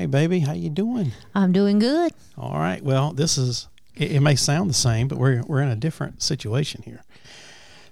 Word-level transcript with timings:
right, 0.00 0.10
baby. 0.10 0.40
How 0.40 0.52
you 0.52 0.70
doing? 0.70 1.12
I'm 1.34 1.52
doing 1.52 1.78
good. 1.78 2.12
All 2.38 2.58
right. 2.58 2.82
Well, 2.82 3.12
this 3.12 3.36
is. 3.38 3.68
It, 3.96 4.12
it 4.12 4.20
may 4.20 4.34
sound 4.36 4.70
the 4.70 4.74
same, 4.74 5.08
but 5.08 5.18
we're 5.18 5.42
we're 5.46 5.60
in 5.62 5.68
a 5.68 5.76
different 5.76 6.22
situation 6.22 6.82
here. 6.82 7.02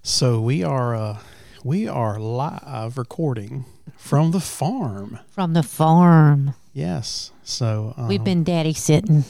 So 0.02 0.40
we 0.40 0.62
are 0.64 0.94
uh, 0.94 1.18
we 1.64 1.86
are 1.88 2.18
live 2.18 2.96
recording 2.96 3.64
from 3.96 4.30
the 4.30 4.40
farm. 4.40 5.18
From 5.30 5.52
the 5.52 5.62
farm. 5.62 6.54
Yes. 6.72 7.32
So 7.42 7.94
um, 7.96 8.08
We've 8.08 8.24
been 8.24 8.44
daddy 8.44 8.72
sitting. 8.72 9.24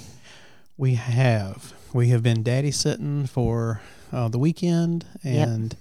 we 0.77 0.95
have 0.95 1.73
we 1.93 2.09
have 2.09 2.23
been 2.23 2.43
daddy 2.43 2.71
sitting 2.71 3.27
for 3.27 3.81
uh, 4.13 4.29
the 4.29 4.39
weekend, 4.39 5.05
Yep. 5.25 5.49
and 5.49 5.77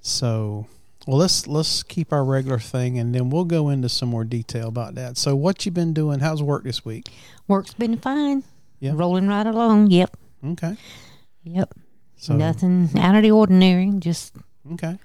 so 0.00 0.66
well 1.06 1.18
let's 1.18 1.46
let's 1.46 1.82
keep 1.82 2.12
our 2.12 2.24
regular 2.24 2.58
thing, 2.58 2.98
and 2.98 3.14
then 3.14 3.30
we'll 3.30 3.44
go 3.44 3.68
into 3.68 3.88
some 3.88 4.08
more 4.08 4.24
detail 4.24 4.68
about 4.68 4.94
that. 4.94 5.16
So 5.16 5.36
what 5.36 5.64
you 5.64 5.72
been 5.72 5.92
doing? 5.92 6.20
How's 6.20 6.42
work 6.42 6.64
this 6.64 6.84
week? 6.84 7.10
Work's 7.48 7.74
been 7.74 7.98
fine. 7.98 8.42
Yeah. 8.80 8.92
Rolling 8.94 9.28
right 9.28 9.46
along. 9.46 9.90
Yep. 9.90 10.16
Okay. 10.52 10.76
Yep. 11.44 11.74
So 12.16 12.34
Nothing 12.34 12.88
out 12.98 13.16
of 13.16 13.22
the 13.22 13.30
ordinary. 13.30 13.90
Just 13.98 14.34
okay. 14.72 14.98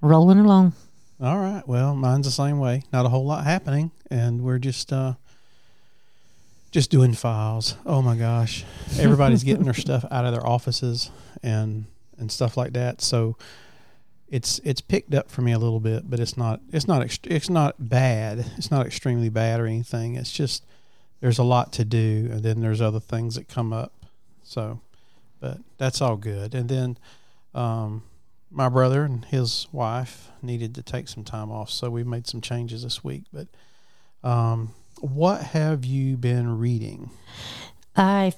rolling 0.00 0.38
along. 0.38 0.74
All 1.20 1.38
right. 1.38 1.66
Well, 1.66 1.94
mine's 1.94 2.26
the 2.26 2.32
same 2.32 2.58
way. 2.58 2.82
Not 2.92 3.06
a 3.06 3.08
whole 3.08 3.24
lot 3.24 3.44
happening, 3.44 3.90
and 4.10 4.42
we're 4.42 4.58
just 4.58 4.92
uh 4.92 5.14
just 6.72 6.90
doing 6.90 7.12
files. 7.12 7.76
Oh 7.86 8.02
my 8.02 8.16
gosh. 8.16 8.64
Everybody's 8.98 9.44
getting 9.44 9.64
their 9.64 9.74
stuff 9.86 10.04
out 10.10 10.24
of 10.24 10.32
their 10.32 10.46
offices 10.46 11.10
and 11.42 11.84
and 12.18 12.30
stuff 12.30 12.56
like 12.56 12.72
that. 12.72 13.00
So 13.00 13.36
it's 14.32 14.60
it's 14.64 14.80
picked 14.80 15.14
up 15.14 15.30
for 15.30 15.42
me 15.42 15.52
a 15.52 15.58
little 15.58 15.78
bit, 15.78 16.08
but 16.08 16.18
it's 16.18 16.36
not 16.38 16.60
it's 16.72 16.88
not 16.88 17.18
it's 17.24 17.50
not 17.50 17.88
bad. 17.88 18.44
It's 18.56 18.70
not 18.70 18.86
extremely 18.86 19.28
bad 19.28 19.60
or 19.60 19.66
anything. 19.66 20.16
It's 20.16 20.32
just 20.32 20.64
there's 21.20 21.38
a 21.38 21.44
lot 21.44 21.72
to 21.74 21.84
do 21.84 22.28
and 22.32 22.42
then 22.42 22.60
there's 22.60 22.80
other 22.80 22.98
things 22.98 23.34
that 23.34 23.46
come 23.46 23.74
up. 23.74 23.92
So 24.42 24.80
but 25.38 25.58
that's 25.76 26.00
all 26.00 26.16
good. 26.16 26.54
And 26.54 26.68
then 26.68 26.98
um 27.54 28.04
my 28.50 28.68
brother 28.70 29.04
and 29.04 29.24
his 29.26 29.68
wife 29.70 30.30
needed 30.40 30.74
to 30.76 30.82
take 30.82 31.08
some 31.08 31.24
time 31.24 31.50
off, 31.50 31.70
so 31.70 31.90
we 31.90 32.02
made 32.02 32.26
some 32.26 32.40
changes 32.40 32.82
this 32.82 33.02
week. 33.02 33.24
But 33.32 33.48
um, 34.22 34.74
what 35.00 35.42
have 35.42 35.84
you 35.84 36.16
been 36.16 36.58
reading? 36.58 37.10
I've 37.96 38.36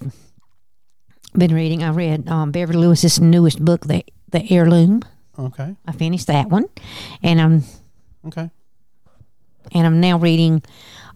been 1.36 1.55
reading. 1.55 1.83
I 1.83 1.91
read 1.91 2.29
um, 2.29 2.53
Beverly 2.53 2.79
Lewis's 2.79 3.20
newest 3.20 3.64
book, 3.64 3.86
the 3.86 4.05
the 4.31 4.47
Heirloom. 4.51 5.03
Okay, 5.39 5.75
I 5.87 5.93
finished 5.93 6.27
that 6.29 6.49
one, 6.49 6.67
and 7.23 7.41
I'm 7.41 7.63
okay, 8.29 8.51
and 9.73 9.87
I'm 9.87 10.01
now 10.01 10.19
reading 10.19 10.63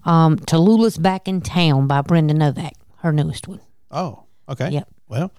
um, 0.04 0.36
Tallulah's 0.38 0.98
Back 0.98 1.28
in 1.28 1.40
Town 1.40 1.86
by 1.86 2.02
Brenda 2.02 2.34
Novak, 2.34 2.74
her 2.98 3.12
newest 3.12 3.46
one. 3.46 3.60
oh, 3.90 4.24
okay. 4.48 4.70
Yep. 4.70 4.88
Well, 5.08 5.32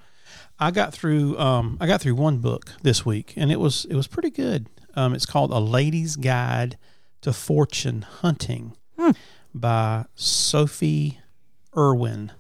I 0.59 0.71
got 0.71 0.93
through. 0.93 1.37
Um, 1.37 1.77
I 1.81 1.87
got 1.87 2.01
through 2.01 2.15
one 2.15 2.37
book 2.39 2.71
this 2.81 3.05
week, 3.05 3.33
and 3.35 3.51
it 3.51 3.59
was 3.59 3.85
it 3.85 3.95
was 3.95 4.07
pretty 4.07 4.29
good. 4.29 4.67
Um, 4.95 5.13
it's 5.13 5.25
called 5.25 5.51
A 5.51 5.59
Lady's 5.59 6.15
Guide 6.15 6.77
to 7.21 7.33
Fortune 7.33 8.01
Hunting 8.03 8.75
Hmm. 8.97 9.11
by 9.53 10.05
Sophie 10.15 11.19
Irwin. 11.77 12.31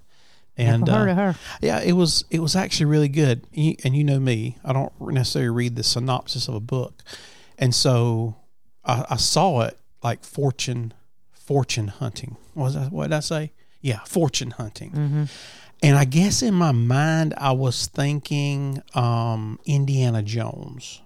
And 0.59 0.87
heard 0.87 1.09
uh, 1.09 1.11
of 1.11 1.17
her. 1.17 1.35
Yeah, 1.61 1.81
it 1.81 1.93
was 1.93 2.25
it 2.29 2.39
was 2.39 2.55
actually 2.55 2.87
really 2.87 3.09
good. 3.09 3.45
And 3.55 3.95
you 3.95 4.03
know 4.03 4.19
me, 4.19 4.57
I 4.63 4.73
don't 4.73 4.93
necessarily 5.01 5.49
read 5.49 5.75
the 5.75 5.83
synopsis 5.83 6.47
of 6.47 6.55
a 6.55 6.59
book, 6.59 7.03
and 7.57 7.73
so 7.73 8.35
I, 8.83 9.05
I 9.11 9.15
saw 9.17 9.61
it 9.61 9.77
like 10.03 10.23
fortune 10.23 10.93
fortune 11.33 11.87
hunting. 11.87 12.37
What 12.53 12.65
was 12.65 12.73
that? 12.75 12.91
What 12.91 13.03
did 13.05 13.13
I 13.13 13.21
say? 13.21 13.51
Yeah, 13.81 13.99
fortune 14.05 14.51
hunting. 14.51 14.91
Mm-hmm. 14.91 15.23
And 15.81 15.97
I 15.97 16.03
guess 16.03 16.41
in 16.41 16.53
my 16.53 16.73
mind, 16.73 17.33
I 17.37 17.53
was 17.53 17.87
thinking 17.87 18.81
um, 18.93 19.59
Indiana 19.65 20.21
Jones, 20.21 21.01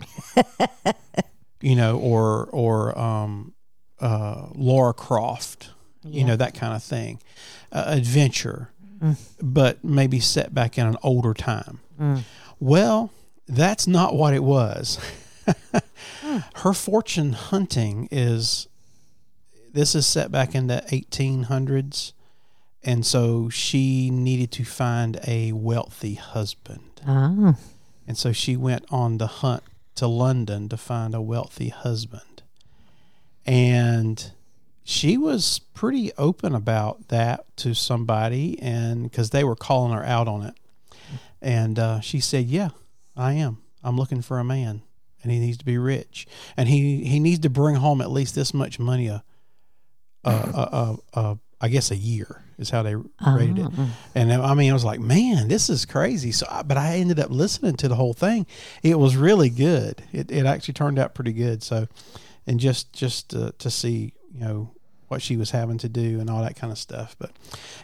you 1.61 1.75
know, 1.75 1.99
or 1.99 2.49
or 2.51 2.97
um, 2.97 3.53
uh, 3.99 4.47
Laura 4.55 4.93
Croft, 4.93 5.69
you 6.03 6.23
know, 6.23 6.35
that 6.35 6.55
kind 6.55 6.75
of 6.75 6.83
thing, 6.83 7.21
uh, 7.71 7.85
adventure, 7.87 8.71
but 9.41 9.83
maybe 9.83 10.19
set 10.19 10.53
back 10.53 10.77
in 10.77 10.87
an 10.87 10.97
older 11.03 11.33
time. 11.33 11.79
Mm. 11.99 12.23
Well, 12.59 13.11
that's 13.47 13.87
not 13.87 14.15
what 14.15 14.33
it 14.33 14.43
was. 14.43 14.99
Hmm. 16.21 16.37
Her 16.55 16.73
fortune 16.73 17.33
hunting 17.33 18.07
is 18.09 18.67
this 19.73 19.93
is 19.93 20.05
set 20.05 20.31
back 20.31 20.55
in 20.55 20.67
the 20.67 20.81
1800s 20.87 22.13
and 22.81 23.05
so 23.05 23.49
she 23.49 24.09
needed 24.09 24.51
to 24.53 24.63
find 24.63 25.19
a 25.27 25.51
wealthy 25.51 26.13
husband. 26.13 27.01
Oh, 27.05 27.57
and 28.07 28.17
so 28.17 28.31
she 28.31 28.55
went 28.55 28.85
on 28.89 29.17
the 29.17 29.27
hunt 29.27 29.63
to 29.95 30.07
london 30.07 30.69
to 30.69 30.77
find 30.77 31.13
a 31.13 31.21
wealthy 31.21 31.69
husband. 31.69 32.43
And 33.45 34.31
she 34.83 35.17
was 35.17 35.59
pretty 35.73 36.11
open 36.17 36.53
about 36.53 37.07
that 37.09 37.45
to 37.57 37.73
somebody 37.73 38.59
and 38.61 39.03
because 39.03 39.29
they 39.29 39.43
were 39.43 39.55
calling 39.55 39.93
her 39.93 40.03
out 40.03 40.27
on 40.27 40.43
it 40.43 40.55
and 41.41 41.79
uh, 41.79 41.99
she 41.99 42.19
said 42.19 42.45
yeah 42.45 42.69
i 43.15 43.33
am 43.33 43.57
i'm 43.83 43.97
looking 43.97 44.21
for 44.21 44.39
a 44.39 44.43
man 44.43 44.81
and 45.21 45.31
he 45.31 45.39
needs 45.39 45.57
to 45.57 45.65
be 45.65 45.77
rich 45.77 46.27
and 46.57 46.67
he 46.69 47.03
he 47.05 47.19
needs 47.19 47.39
to 47.39 47.49
bring 47.49 47.75
home 47.75 48.01
at 48.01 48.11
least 48.11 48.35
this 48.35 48.53
much 48.53 48.79
money 48.79 49.07
a 49.07 49.23
a, 50.25 50.29
a, 50.29 50.99
a, 51.13 51.19
a 51.19 51.37
I 51.61 51.69
guess 51.69 51.91
a 51.91 51.95
year 51.95 52.43
is 52.57 52.69
how 52.69 52.83
they 52.83 52.93
rated 52.95 53.59
it. 53.59 53.71
And 54.15 54.33
I 54.33 54.53
mean, 54.53 54.69
I 54.69 54.73
was 54.73 54.83
like, 54.83 54.99
man, 54.99 55.47
this 55.47 55.69
is 55.69 55.85
crazy. 55.85 56.33
So, 56.33 56.45
I, 56.49 56.61
but 56.61 56.75
I 56.75 56.95
ended 56.95 57.21
up 57.21 57.29
listening 57.29 57.77
to 57.77 57.87
the 57.87 57.95
whole 57.95 58.13
thing. 58.13 58.45
It 58.83 58.99
was 58.99 59.15
really 59.15 59.49
good. 59.49 60.03
It, 60.11 60.29
it 60.29 60.45
actually 60.45 60.73
turned 60.73 60.99
out 60.99 61.15
pretty 61.15 61.31
good. 61.31 61.63
So, 61.63 61.87
and 62.45 62.59
just 62.59 62.91
just 62.91 63.33
uh, 63.33 63.53
to 63.59 63.71
see, 63.71 64.13
you 64.33 64.39
know, 64.39 64.71
what 65.07 65.21
she 65.21 65.37
was 65.37 65.51
having 65.51 65.77
to 65.77 65.89
do 65.89 66.19
and 66.19 66.29
all 66.29 66.41
that 66.41 66.55
kind 66.55 66.71
of 66.71 66.77
stuff. 66.77 67.15
But 67.19 67.31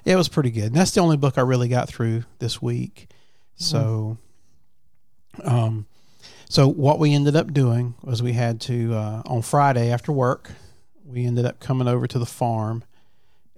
it 0.04 0.16
was 0.16 0.28
pretty 0.28 0.50
good. 0.52 0.66
And 0.66 0.76
that's 0.76 0.92
the 0.92 1.02
only 1.02 1.18
book 1.18 1.38
I 1.38 1.42
really 1.42 1.68
got 1.68 1.88
through 1.88 2.24
this 2.40 2.62
week. 2.62 3.08
So, 3.56 4.18
um, 5.44 5.86
so 6.50 6.68
what 6.68 6.98
we 6.98 7.14
ended 7.14 7.36
up 7.36 7.54
doing 7.54 7.94
was 8.02 8.24
we 8.24 8.34
had 8.34 8.60
to 8.62 8.94
uh, 8.94 9.22
on 9.26 9.42
Friday 9.42 9.92
after 9.92 10.12
work, 10.12 10.52
we 11.06 11.26
ended 11.26 11.46
up 11.46 11.60
coming 11.60 11.88
over 11.88 12.08
to 12.08 12.18
the 12.18 12.26
farm 12.26 12.84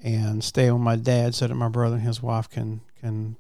and 0.04 0.44
stay 0.44 0.70
with 0.72 0.82
my 0.82 0.96
dad 0.96 1.36
so 1.36 1.48
that 1.48 1.56
my 1.56 1.70
brother 1.70 1.96
and 1.96 2.06
his 2.06 2.22
wife 2.22 2.50
can 2.50 2.82
can 3.00 3.36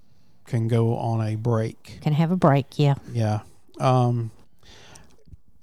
can 0.46 0.68
go 0.68 0.96
on 0.96 1.26
a 1.26 1.36
break. 1.36 2.00
can 2.02 2.14
have 2.14 2.32
a 2.32 2.36
break. 2.38 2.78
Yeah. 2.78 2.96
Yeah. 3.12 3.42
Um 3.80 4.32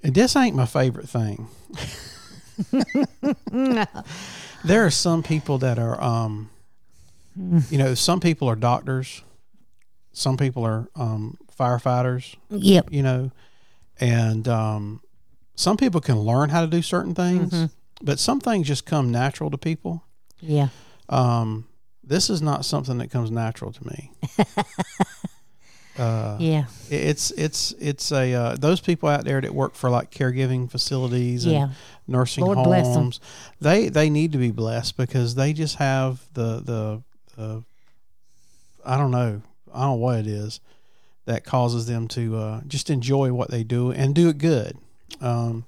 and 0.03 0.15
this 0.15 0.37
ain't 0.37 0.57
my 0.57 0.67
favorite 0.67 1.09
thing. 1.09 1.49
there 4.65 4.85
are 4.85 4.91
some 4.91 5.23
people 5.23 5.59
that 5.59 5.79
are 5.79 6.01
um 6.03 6.51
you 7.71 7.79
know, 7.79 7.95
some 7.95 8.19
people 8.19 8.49
are 8.49 8.57
doctors, 8.57 9.23
some 10.13 10.37
people 10.37 10.65
are 10.65 10.89
um 10.97 11.39
firefighters, 11.57 12.35
Yep. 12.51 12.89
you 12.93 13.03
know, 13.03 13.31
and 14.01 14.49
um 14.49 15.01
some 15.55 15.77
people 15.77 16.01
can 16.01 16.19
learn 16.19 16.51
how 16.51 16.61
to 16.61 16.67
do 16.67 16.83
certain 16.83 17.15
things, 17.15 17.71
but 18.03 18.19
some 18.19 18.41
things 18.41 18.67
just 18.67 18.87
come 18.87 19.11
natural 19.11 19.51
to 19.51 19.59
people. 19.59 20.03
Yeah. 20.41 20.69
Um, 21.09 21.67
this 22.05 22.31
is 22.31 22.41
not 22.41 22.65
something 22.65 22.99
that 22.99 23.11
comes 23.11 23.31
natural 23.31 23.73
to 23.73 23.87
me. 23.87 24.13
uh, 25.99 26.37
Yeah. 26.41 26.67
it's 26.91 27.31
it's 27.33 27.73
it's 27.79 28.13
a 28.13 28.33
uh, 28.35 28.57
those 28.57 28.81
people 28.81 29.09
out 29.09 29.25
there 29.25 29.41
that 29.41 29.55
work 29.55 29.75
for 29.75 29.91
like 29.91 30.11
caregiving 30.11 30.71
facilities 30.71 31.45
and 31.45 31.55
Yeah. 31.55 31.69
nursing 32.07 32.45
Lord 32.45 32.59
homes. 32.59 33.21
They 33.61 33.89
they 33.89 34.09
need 34.11 34.33
to 34.33 34.39
be 34.39 34.51
blessed 34.51 34.97
because 34.97 35.35
they 35.35 35.53
just 35.53 35.77
have 35.77 36.21
the 36.35 36.61
the 36.61 37.03
the 37.37 37.65
I 38.85 38.97
don't 38.97 39.11
know 39.11 39.43
I 39.75 39.81
don't 39.81 39.91
know 39.91 39.95
what 39.95 40.19
it 40.21 40.27
is 40.27 40.61
that 41.27 41.45
causes 41.45 41.87
them 41.87 42.09
to 42.09 42.37
uh, 42.37 42.61
just 42.67 42.89
enjoy 42.89 43.33
what 43.33 43.51
they 43.51 43.63
do 43.63 43.93
and 43.93 44.15
do 44.15 44.29
it 44.31 44.39
good. 44.39 44.79
Um, 45.21 45.65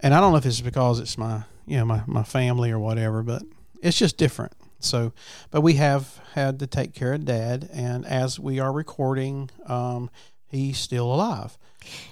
and 0.00 0.14
I 0.14 0.20
don't 0.20 0.32
know 0.32 0.38
if 0.38 0.46
it's 0.46 0.60
because 0.62 1.00
it's 1.00 1.18
my 1.18 1.42
you 1.66 1.76
know 1.78 1.84
my 1.84 2.02
my 2.06 2.22
family 2.22 2.70
or 2.70 2.78
whatever, 2.78 3.22
but 3.22 3.42
it's 3.82 3.98
just 3.98 4.16
different. 4.16 4.52
So, 4.84 5.12
but 5.50 5.62
we 5.62 5.74
have 5.74 6.20
had 6.34 6.58
to 6.60 6.66
take 6.66 6.94
care 6.94 7.14
of 7.14 7.24
Dad, 7.24 7.68
and 7.72 8.04
as 8.06 8.38
we 8.38 8.60
are 8.60 8.72
recording, 8.72 9.50
um, 9.66 10.10
he's 10.46 10.78
still 10.78 11.12
alive, 11.12 11.56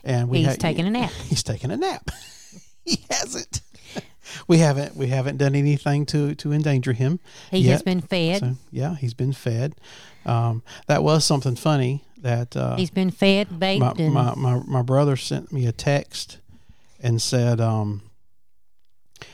and 0.04 0.28
we 0.28 0.38
He's 0.38 0.48
ha- 0.48 0.56
taking 0.58 0.86
a 0.86 0.90
nap. 0.90 1.10
He's 1.28 1.42
taking 1.42 1.70
a 1.70 1.76
nap. 1.76 2.10
he 2.84 3.04
hasn't. 3.10 3.60
We 4.48 4.58
haven't 4.58 4.96
we 4.96 5.08
haven't 5.08 5.36
done 5.36 5.54
anything 5.54 6.06
to 6.06 6.34
to 6.36 6.52
endanger 6.52 6.94
him. 6.94 7.20
He 7.50 7.58
yet. 7.58 7.72
has 7.72 7.82
been 7.82 8.00
fed. 8.00 8.40
So 8.40 8.54
yeah, 8.70 8.96
he's 8.96 9.12
been 9.12 9.34
fed. 9.34 9.74
Um, 10.24 10.62
that 10.86 11.02
was 11.02 11.24
something 11.24 11.54
funny 11.54 12.02
that 12.22 12.56
uh, 12.56 12.76
He's 12.76 12.90
been 12.90 13.10
fed, 13.10 13.58
baked, 13.58 13.80
my, 13.80 13.92
and 13.98 14.14
my, 14.14 14.34
my, 14.34 14.62
my 14.66 14.82
brother 14.82 15.16
sent 15.16 15.52
me 15.52 15.66
a 15.66 15.72
text 15.72 16.38
and 17.02 17.20
said, 17.20 17.60
um, 17.60 18.02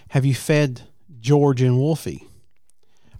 Have 0.08 0.24
you 0.24 0.34
fed 0.34 0.82
George 1.20 1.62
and 1.62 1.78
Wolfie? 1.78 2.26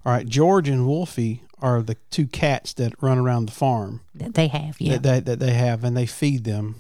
All 0.08 0.14
right, 0.14 0.26
George 0.26 0.70
and 0.70 0.86
Wolfie 0.86 1.42
are 1.60 1.82
the 1.82 1.98
two 2.08 2.26
cats 2.26 2.72
that 2.72 2.94
run 3.02 3.18
around 3.18 3.44
the 3.44 3.52
farm 3.52 4.00
That 4.14 4.32
they 4.32 4.48
have, 4.48 4.80
yeah. 4.80 4.92
that, 4.92 5.02
that 5.02 5.24
that 5.26 5.38
they 5.38 5.52
have, 5.52 5.84
and 5.84 5.94
they 5.94 6.06
feed 6.06 6.44
them. 6.44 6.76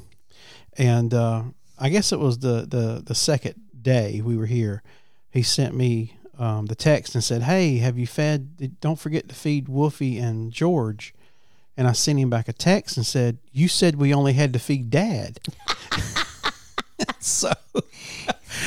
And 0.78 1.12
uh, 1.12 1.42
I 1.78 1.90
guess 1.90 2.10
it 2.10 2.20
was 2.20 2.38
the 2.38 2.64
the 2.66 3.02
the 3.04 3.14
second 3.14 3.56
day 3.82 4.22
we 4.24 4.34
were 4.34 4.46
here. 4.46 4.82
He 5.30 5.42
sent 5.42 5.74
me 5.74 6.16
um, 6.38 6.66
the 6.66 6.74
text 6.74 7.14
and 7.14 7.22
said, 7.22 7.42
"Hey, 7.42 7.76
have 7.76 7.98
you 7.98 8.06
fed? 8.06 8.80
Don't 8.80 8.98
forget 8.98 9.28
to 9.28 9.34
feed 9.34 9.68
Wolfie 9.68 10.16
and 10.16 10.50
George." 10.50 11.12
And 11.76 11.86
I 11.86 11.92
sent 11.92 12.18
him 12.18 12.30
back 12.30 12.48
a 12.48 12.54
text 12.54 12.96
and 12.96 13.04
said, 13.04 13.36
"You 13.52 13.68
said 13.68 13.96
we 13.96 14.14
only 14.14 14.32
had 14.32 14.54
to 14.54 14.58
feed 14.58 14.88
Dad." 14.88 15.38
so, 17.20 17.52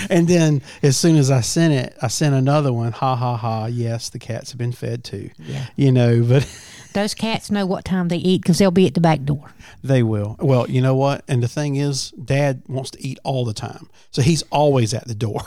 and 0.09 0.27
then 0.27 0.62
as 0.83 0.98
soon 0.98 1.15
as 1.15 1.31
I 1.31 1.42
sent 1.42 1.74
it, 1.74 1.98
I 2.01 2.07
sent 2.07 2.36
another 2.36 2.74
one. 2.74 2.92
Ha 2.92 3.15
ha 3.15 3.38
ha! 3.38 3.65
Yes, 3.65 4.09
the 4.09 4.19
cats 4.19 4.51
have 4.51 4.57
been 4.57 4.71
fed 4.71 5.03
too. 5.03 5.30
Yeah. 5.38 5.68
You 5.75 5.92
know, 5.92 6.24
but. 6.24 6.48
Those 6.94 7.13
cats 7.13 7.50
know 7.50 7.65
what 7.65 7.86
time 7.86 8.09
they 8.09 8.18
eat 8.18 8.42
because 8.42 8.57
they'll 8.57 8.69
be 8.69 8.86
at 8.86 8.95
the 8.95 9.01
back 9.01 9.24
door. 9.24 9.53
They 9.81 10.03
will. 10.03 10.36
Well, 10.39 10.69
you 10.69 10.81
know 10.81 10.94
what? 10.94 11.24
And 11.25 11.42
the 11.42 11.48
thing 11.48 11.77
is, 11.77 12.12
Dad 12.12 12.63
wants 12.68 12.92
to 12.92 13.01
eat 13.01 13.18
all 13.24 13.45
the 13.45 13.53
time, 13.53 13.89
so 14.12 14.21
he's 14.21 14.44
always 14.51 14.94
at 14.94 15.07
the 15.07 15.15
door. 15.15 15.42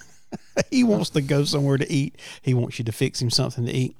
he 0.70 0.82
wants 0.82 1.10
to 1.10 1.20
go 1.20 1.44
somewhere 1.44 1.76
to 1.76 1.92
eat. 1.92 2.18
He 2.40 2.54
wants 2.54 2.78
you 2.78 2.84
to 2.86 2.92
fix 2.92 3.20
him 3.20 3.28
something 3.28 3.66
to 3.66 3.72
eat. 3.72 3.96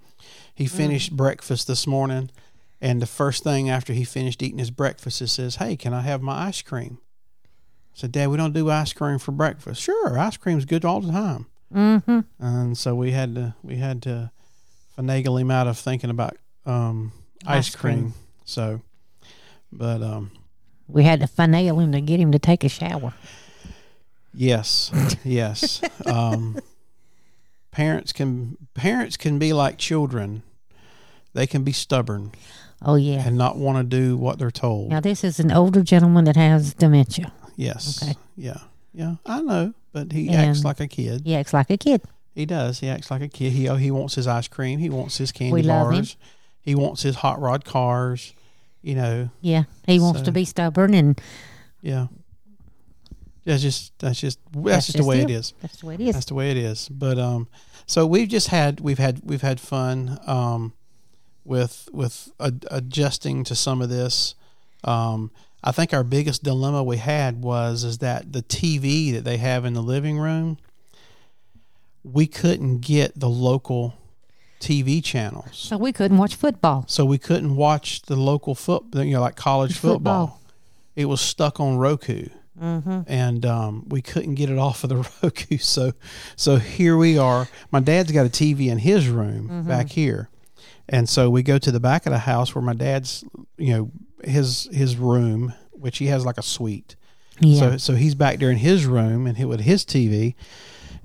He 0.54 0.64
mm. 0.64 0.70
finished 0.70 1.16
breakfast 1.16 1.66
this 1.66 1.86
morning, 1.86 2.30
and 2.80 3.02
the 3.02 3.06
first 3.06 3.44
thing 3.44 3.68
after 3.68 3.92
he 3.92 4.04
finished 4.04 4.42
eating 4.42 4.58
his 4.58 4.70
breakfast, 4.70 5.18
he 5.20 5.26
says, 5.26 5.56
"Hey, 5.56 5.76
can 5.76 5.92
I 5.92 6.00
have 6.00 6.22
my 6.22 6.46
ice 6.46 6.62
cream?" 6.62 6.98
Said, 8.00 8.12
"Dad, 8.12 8.28
we 8.30 8.36
don't 8.36 8.52
do 8.54 8.70
ice 8.70 8.92
cream 8.92 9.18
for 9.18 9.32
breakfast." 9.32 9.80
Sure, 9.82 10.18
ice 10.18 10.36
cream's 10.36 10.64
good 10.64 10.84
all 10.84 11.00
the 11.00 11.12
time. 11.12 11.46
Mm-hmm. 11.74 12.20
And 12.38 12.76
so 12.78 12.94
we 12.94 13.10
had 13.12 13.34
to 13.34 13.54
we 13.62 13.76
had 13.76 14.02
to 14.02 14.30
finagle 14.98 15.40
him 15.40 15.50
out 15.50 15.66
of 15.66 15.78
thinking 15.78 16.10
about 16.10 16.36
um, 16.66 17.12
ice, 17.46 17.68
Ice 17.68 17.76
cream. 17.76 17.98
cream. 18.00 18.14
So, 18.44 18.80
but 19.70 20.02
um, 20.02 20.30
We 20.88 21.04
had 21.04 21.20
to 21.20 21.26
finagle 21.26 21.82
him 21.82 21.92
to 21.92 22.00
get 22.00 22.18
him 22.18 22.32
to 22.32 22.38
take 22.38 22.64
a 22.64 22.68
shower. 22.68 23.12
Yes, 24.34 24.90
yes. 25.24 25.80
um, 26.06 26.58
parents 27.70 28.12
can 28.12 28.56
parents 28.74 29.16
can 29.16 29.38
be 29.38 29.52
like 29.52 29.78
children. 29.78 30.42
They 31.32 31.46
can 31.46 31.62
be 31.62 31.70
stubborn 31.72 32.32
Oh, 32.82 32.96
yeah. 32.96 33.22
and 33.26 33.36
not 33.38 33.56
want 33.56 33.78
to 33.78 33.84
do 33.84 34.16
what 34.16 34.38
they're 34.38 34.50
told. 34.50 34.88
Now, 34.90 34.98
this 35.00 35.22
is 35.22 35.38
an 35.38 35.52
older 35.52 35.82
gentleman 35.82 36.24
that 36.24 36.34
has 36.34 36.74
dementia. 36.74 37.30
Yes. 37.60 38.02
Okay. 38.02 38.14
Yeah. 38.36 38.58
Yeah. 38.94 39.16
I 39.26 39.40
know, 39.42 39.74
but 39.92 40.12
he 40.12 40.30
acts 40.30 40.64
like 40.64 40.80
a 40.80 40.88
kid. 40.88 41.22
He 41.24 41.34
acts 41.36 41.52
like 41.52 41.68
a 41.70 41.76
kid. 41.76 42.02
He 42.34 42.46
does. 42.46 42.80
He 42.80 42.88
acts 42.88 43.10
like 43.10 43.20
a 43.22 43.28
kid. 43.28 43.52
He 43.52 43.68
oh, 43.68 43.76
he 43.76 43.90
wants 43.90 44.14
his 44.14 44.26
ice 44.26 44.48
cream. 44.48 44.78
He 44.78 44.88
wants 44.88 45.18
his 45.18 45.30
candy 45.32 45.52
We 45.52 45.62
love 45.62 45.88
him. 45.88 45.94
bars. 45.96 46.16
He 46.62 46.74
wants 46.74 47.02
his 47.02 47.16
hot 47.16 47.40
rod 47.40 47.64
cars. 47.64 48.32
You 48.82 48.94
know. 48.94 49.30
Yeah. 49.42 49.64
He 49.86 50.00
wants 50.00 50.20
So- 50.20 50.24
to 50.26 50.32
be 50.32 50.44
stubborn, 50.44 50.94
and 50.94 51.20
Yeah. 51.82 52.06
That's 53.44 53.62
just 53.62 53.98
that's 53.98 54.20
just 54.20 54.38
that's, 54.52 54.86
just 54.86 54.92
the 54.92 54.98
just 54.98 55.08
way 55.08 55.18
him. 55.20 55.28
it 55.30 55.32
is. 55.32 55.54
that's 55.60 55.76
the 55.80 55.86
way 55.86 55.94
it 55.94 56.00
is. 56.00 56.14
That's 56.14 56.26
the 56.26 56.34
way 56.34 56.50
it 56.50 56.56
is. 56.56 56.88
But 56.88 57.18
um, 57.18 57.48
so 57.86 58.06
we've 58.06 58.28
just 58.28 58.48
had 58.48 58.80
we've 58.80 58.98
had 58.98 59.20
we've 59.24 59.40
had 59.42 59.58
fun 59.60 60.18
um, 60.26 60.72
with 61.44 61.88
with 61.92 62.30
ad- 62.38 62.66
adjusting 62.70 63.44
to 63.44 63.54
some 63.54 63.80
of 63.82 63.88
this. 63.88 64.34
Um, 64.84 65.30
I 65.62 65.72
think 65.72 65.92
our 65.92 66.02
biggest 66.04 66.42
dilemma 66.42 66.82
we 66.82 66.96
had 66.96 67.42
was 67.42 67.84
is 67.84 67.98
that 67.98 68.32
the 68.32 68.42
TV 68.42 69.12
that 69.12 69.24
they 69.24 69.36
have 69.36 69.64
in 69.64 69.74
the 69.74 69.82
living 69.82 70.18
room, 70.18 70.56
we 72.02 72.26
couldn't 72.26 72.78
get 72.80 73.18
the 73.18 73.28
local 73.28 73.94
TV 74.58 75.02
channels, 75.02 75.48
So 75.56 75.76
we 75.78 75.92
couldn't 75.92 76.18
watch 76.18 76.34
football. 76.34 76.84
so 76.86 77.04
we 77.04 77.18
couldn't 77.18 77.56
watch 77.56 78.02
the 78.02 78.16
local 78.16 78.54
foot, 78.54 78.84
you 78.94 79.04
know, 79.12 79.20
like 79.20 79.36
college 79.36 79.76
football. 79.78 80.26
Football. 80.26 80.40
It 80.96 81.04
was 81.06 81.20
stuck 81.20 81.60
on 81.60 81.76
Roku 81.76 82.28
Mm-hmm. 82.60 83.00
and 83.06 83.46
um, 83.46 83.88
we 83.88 84.02
couldn't 84.02 84.34
get 84.34 84.50
it 84.50 84.58
off 84.66 84.84
of 84.84 84.90
the 84.90 85.08
Roku. 85.22 85.56
So, 85.56 85.92
so 86.36 86.56
here 86.56 86.94
we 86.94 87.16
are. 87.16 87.48
My 87.70 87.80
dad's 87.80 88.12
got 88.12 88.26
a 88.26 88.28
TV 88.28 88.66
in 88.70 88.76
his 88.78 89.08
room 89.08 89.48
Mm-hmm. 89.48 89.68
back 89.68 89.88
here, 89.88 90.28
and 90.90 91.08
so 91.08 91.30
we 91.30 91.42
go 91.42 91.56
to 91.56 91.70
the 91.70 91.80
back 91.80 92.04
of 92.04 92.12
the 92.12 92.18
house 92.18 92.54
where 92.54 92.62
my 92.62 92.74
dad's, 92.74 93.24
you 93.56 93.72
know, 93.72 93.90
his 94.24 94.68
his 94.72 94.96
room, 94.96 95.54
which 95.70 95.98
he 95.98 96.06
has 96.06 96.26
like 96.26 96.36
a 96.36 96.42
suite. 96.42 96.96
Yeah. 97.38 97.58
So, 97.58 97.76
so 97.78 97.94
he's 97.94 98.14
back 98.14 98.38
there 98.38 98.50
in 98.50 98.58
his 98.58 98.84
room 98.84 99.26
and 99.26 99.38
he, 99.38 99.44
with 99.44 99.60
his 99.60 99.84
TV, 99.84 100.34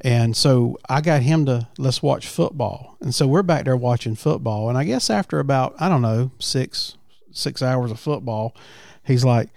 and 0.02 0.36
so 0.36 0.78
I 0.90 1.00
got 1.02 1.22
him 1.22 1.46
to 1.46 1.68
let's 1.78 2.02
watch 2.02 2.28
football, 2.28 2.98
and 3.00 3.14
so 3.14 3.28
we're 3.28 3.44
back 3.44 3.66
there 3.66 3.78
watching 3.78 4.16
football, 4.16 4.68
and 4.70 4.78
I 4.78 4.84
guess 4.84 5.10
after 5.10 5.40
about 5.40 5.76
I 5.80 5.88
don't 5.88 6.02
know 6.02 6.32
six 6.40 6.98
six 7.32 7.62
hours 7.62 7.92
of 7.92 8.00
football, 8.00 8.56
he's 9.04 9.24
like. 9.24 9.50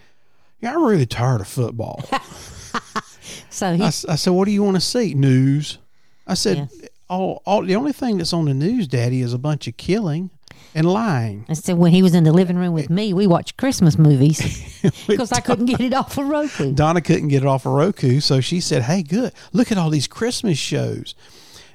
Yeah, 0.61 0.75
I'm 0.75 0.83
really 0.83 1.07
tired 1.07 1.41
of 1.41 1.47
football. 1.47 2.05
so 3.49 3.77
he, 3.77 3.81
I, 3.81 3.87
I 3.87 3.91
said, 3.91 4.31
"What 4.31 4.47
do 4.47 4.51
you 4.51 4.65
want 4.65 4.75
to 4.75 4.81
see? 4.81 5.15
News?" 5.15 5.79
I 6.27 6.35
said, 6.35 6.69
Yeah. 6.73 6.89
"All, 7.09 7.43
all 7.47 7.63
the 7.63 7.77
only 7.77 7.93
thing 7.93 8.19
that's 8.19 8.33
on 8.33 8.45
the 8.45 8.55
news, 8.55 8.89
Daddy, 8.89 9.21
is 9.23 9.33
a 9.33 9.39
bunch 9.39 9.67
of 9.67 9.77
killing 9.77 10.31
and 10.75 10.87
lying." 10.87 11.45
and 11.49 11.57
so 11.57 11.75
when 11.75 11.93
he 11.93 12.03
was 12.03 12.15
in 12.15 12.25
the 12.25 12.33
living 12.33 12.57
room 12.57 12.73
with 12.73 12.91
me, 12.91 13.13
we 13.13 13.27
watched 13.27 13.57
Christmas 13.57 13.99
movies 13.99 14.41
because 15.07 15.33
I 15.39 15.41
couldn't 15.41 15.67
get 15.67 15.81
it 15.81 15.95
off 15.95 16.19
of 16.19 16.29
Roku. 16.29 16.73
Donna 16.73 17.01
couldn't 17.01 17.29
get 17.29 17.43
it 17.43 17.47
off 17.47 17.67
of 17.67 17.73
Roku, 17.73 18.21
so 18.21 18.41
she 18.41 18.61
said, 18.61 18.83
"Hey, 18.83 19.03
good, 19.03 19.33
look 19.53 19.73
at 19.73 19.79
all 19.79 19.91
these 19.91 20.07
Christmas 20.09 20.59
shows." 20.59 21.15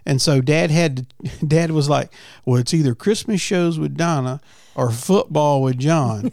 And 0.06 0.21
so 0.21 0.41
Dad 0.41 0.69
had, 0.69 1.07
Dad 1.47 1.71
was 1.71 1.89
like, 1.89 2.12
"Well, 2.45 2.59
it's 2.59 2.74
either 2.74 2.95
Christmas 2.95 3.41
shows 3.41 3.80
with 3.80 3.95
Donna 3.95 4.41
or 4.75 4.91
football 4.91 5.62
with 5.62 5.77
John." 5.80 6.31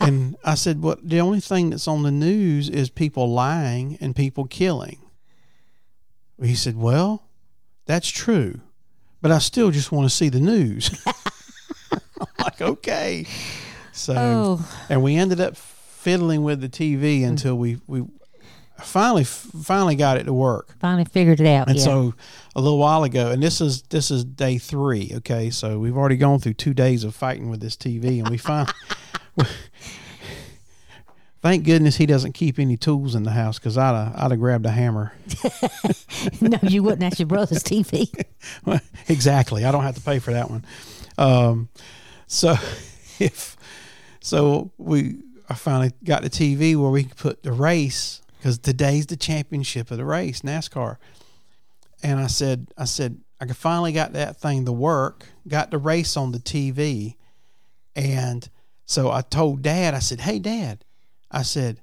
and 0.00 0.36
I 0.44 0.54
said, 0.54 0.82
"What? 0.82 1.08
the 1.08 1.20
only 1.20 1.40
thing 1.40 1.70
that's 1.70 1.88
on 1.88 2.02
the 2.02 2.10
news 2.10 2.68
is 2.68 2.90
people 2.90 3.32
lying 3.32 3.96
and 4.00 4.14
people 4.14 4.46
killing." 4.46 4.98
He 6.42 6.54
said, 6.54 6.76
"Well, 6.76 7.25
that's 7.86 8.08
true, 8.08 8.60
but 9.22 9.30
I 9.30 9.38
still 9.38 9.70
just 9.70 9.90
want 9.90 10.08
to 10.08 10.14
see 10.14 10.28
the 10.28 10.40
news." 10.40 10.90
I'm 11.92 12.26
like, 12.38 12.60
"Okay." 12.60 13.26
So 13.92 14.14
Oh, 14.14 14.86
and 14.90 15.02
we 15.02 15.16
ended 15.16 15.40
up 15.40 15.56
fiddling 15.56 16.44
with 16.44 16.60
the 16.60 16.68
TV 16.68 17.20
mm. 17.20 17.28
until 17.28 17.56
we 17.56 17.80
we 17.86 18.04
finally 18.82 19.24
finally 19.24 19.96
got 19.96 20.18
it 20.18 20.24
to 20.24 20.32
work. 20.32 20.74
finally 20.78 21.04
figured 21.04 21.40
it 21.40 21.46
out. 21.46 21.68
And 21.68 21.78
yeah. 21.78 21.84
so 21.84 22.14
a 22.54 22.60
little 22.60 22.78
while 22.78 23.04
ago, 23.04 23.30
and 23.30 23.42
this 23.42 23.60
is 23.60 23.82
this 23.82 24.10
is 24.10 24.24
day 24.24 24.58
three. 24.58 25.12
Okay, 25.16 25.50
so 25.50 25.78
we've 25.78 25.96
already 25.96 26.16
gone 26.16 26.38
through 26.38 26.54
two 26.54 26.74
days 26.74 27.04
of 27.04 27.14
fighting 27.14 27.50
with 27.50 27.60
this 27.60 27.76
TV, 27.76 28.18
and 28.18 28.28
we 28.28 28.38
finally. 28.38 28.72
Thank 31.46 31.62
goodness 31.62 31.94
he 31.94 32.06
doesn't 32.06 32.32
keep 32.32 32.58
any 32.58 32.76
tools 32.76 33.14
in 33.14 33.22
the 33.22 33.30
house 33.30 33.56
because 33.56 33.78
I'd 33.78 33.94
have, 33.94 34.16
I'd 34.16 34.30
have 34.32 34.40
grabbed 34.40 34.66
a 34.66 34.70
hammer. 34.72 35.12
no, 36.40 36.58
you 36.62 36.82
wouldn't. 36.82 36.98
That's 36.98 37.20
your 37.20 37.28
brother's 37.28 37.62
TV. 37.62 38.10
exactly. 39.08 39.64
I 39.64 39.70
don't 39.70 39.84
have 39.84 39.94
to 39.94 40.00
pay 40.00 40.18
for 40.18 40.32
that 40.32 40.50
one. 40.50 40.64
Um, 41.16 41.68
so 42.26 42.56
if 43.20 43.56
so, 44.18 44.72
we 44.76 45.18
I 45.48 45.54
finally 45.54 45.92
got 46.02 46.22
the 46.22 46.30
TV 46.30 46.74
where 46.74 46.90
we 46.90 47.04
could 47.04 47.16
put 47.16 47.44
the 47.44 47.52
race 47.52 48.22
because 48.38 48.58
today's 48.58 49.06
the 49.06 49.16
championship 49.16 49.92
of 49.92 49.98
the 49.98 50.04
race 50.04 50.40
NASCAR. 50.40 50.96
And 52.02 52.18
I 52.18 52.26
said, 52.26 52.72
I 52.76 52.86
said 52.86 53.20
I 53.40 53.46
finally 53.46 53.92
got 53.92 54.14
that 54.14 54.36
thing 54.40 54.64
to 54.64 54.72
work. 54.72 55.26
Got 55.46 55.70
the 55.70 55.78
race 55.78 56.16
on 56.16 56.32
the 56.32 56.40
TV, 56.40 57.14
and 57.94 58.50
so 58.84 59.12
I 59.12 59.20
told 59.20 59.62
Dad. 59.62 59.94
I 59.94 60.00
said, 60.00 60.22
Hey, 60.22 60.40
Dad. 60.40 60.82
I 61.30 61.42
said, 61.42 61.80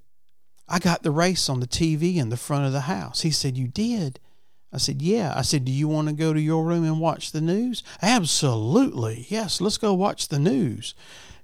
I 0.68 0.80
got 0.80 1.04
the 1.04 1.12
race 1.12 1.50
on 1.50 1.60
the 1.60 1.68
TV 1.68 2.16
in 2.18 2.30
the 2.30 2.38
front 2.38 2.66
of 2.66 2.72
the 2.72 2.82
house. 2.82 3.22
He 3.22 3.32
said, 3.32 3.58
You 3.58 3.68
did. 3.68 4.20
I 4.72 4.78
said, 4.78 5.02
Yeah. 5.02 5.34
I 5.36 5.42
said, 5.42 5.66
Do 5.66 5.72
you 5.72 5.88
want 5.88 6.08
to 6.08 6.14
go 6.14 6.34
to 6.34 6.40
your 6.42 6.64
room 6.66 6.84
and 6.86 7.00
watch 7.00 7.32
the 7.32 7.42
news? 7.42 7.84
Absolutely. 8.02 9.26
Yes, 9.30 9.60
let's 9.62 9.78
go 9.78 9.94
watch 9.94 10.30
the 10.30 10.40
news. 10.40 10.96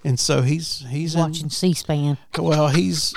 And 0.05 0.17
so 0.17 0.41
he's 0.41 0.85
he's 0.89 1.13
in- 1.13 1.19
Watching 1.19 1.49
C-SPAN. 1.49 2.17
well, 2.37 2.69
he's 2.69 3.13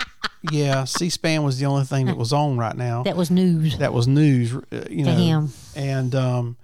yeah. 0.50 0.82
C-SPAN 0.84 1.44
was 1.44 1.58
the 1.60 1.66
only 1.66 1.84
thing 1.84 2.06
that 2.06 2.16
was 2.16 2.32
on 2.32 2.58
right 2.58 2.76
now. 2.76 3.04
That 3.04 3.16
was 3.16 3.30
news. 3.30 3.78
That 3.78 3.92
was 3.92 4.08
news, 4.08 4.52
uh, 4.52 4.60
you 4.90 5.04
To 5.04 5.12
know. 5.12 5.16
him. 5.16 5.48
And 5.76 6.12
um, 6.16 6.56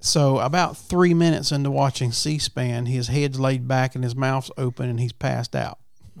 so 0.00 0.38
about 0.40 0.76
three 0.76 1.14
minutes 1.14 1.52
into 1.52 1.70
watching 1.70 2.10
C-SPAN, 2.10 2.86
his 2.86 3.06
head's 3.08 3.38
laid 3.38 3.68
back 3.68 3.94
and 3.94 4.02
his 4.02 4.16
mouth's 4.16 4.50
open, 4.58 4.88
and 4.90 4.98
he's 4.98 5.12
passed 5.12 5.54
out. 5.54 5.78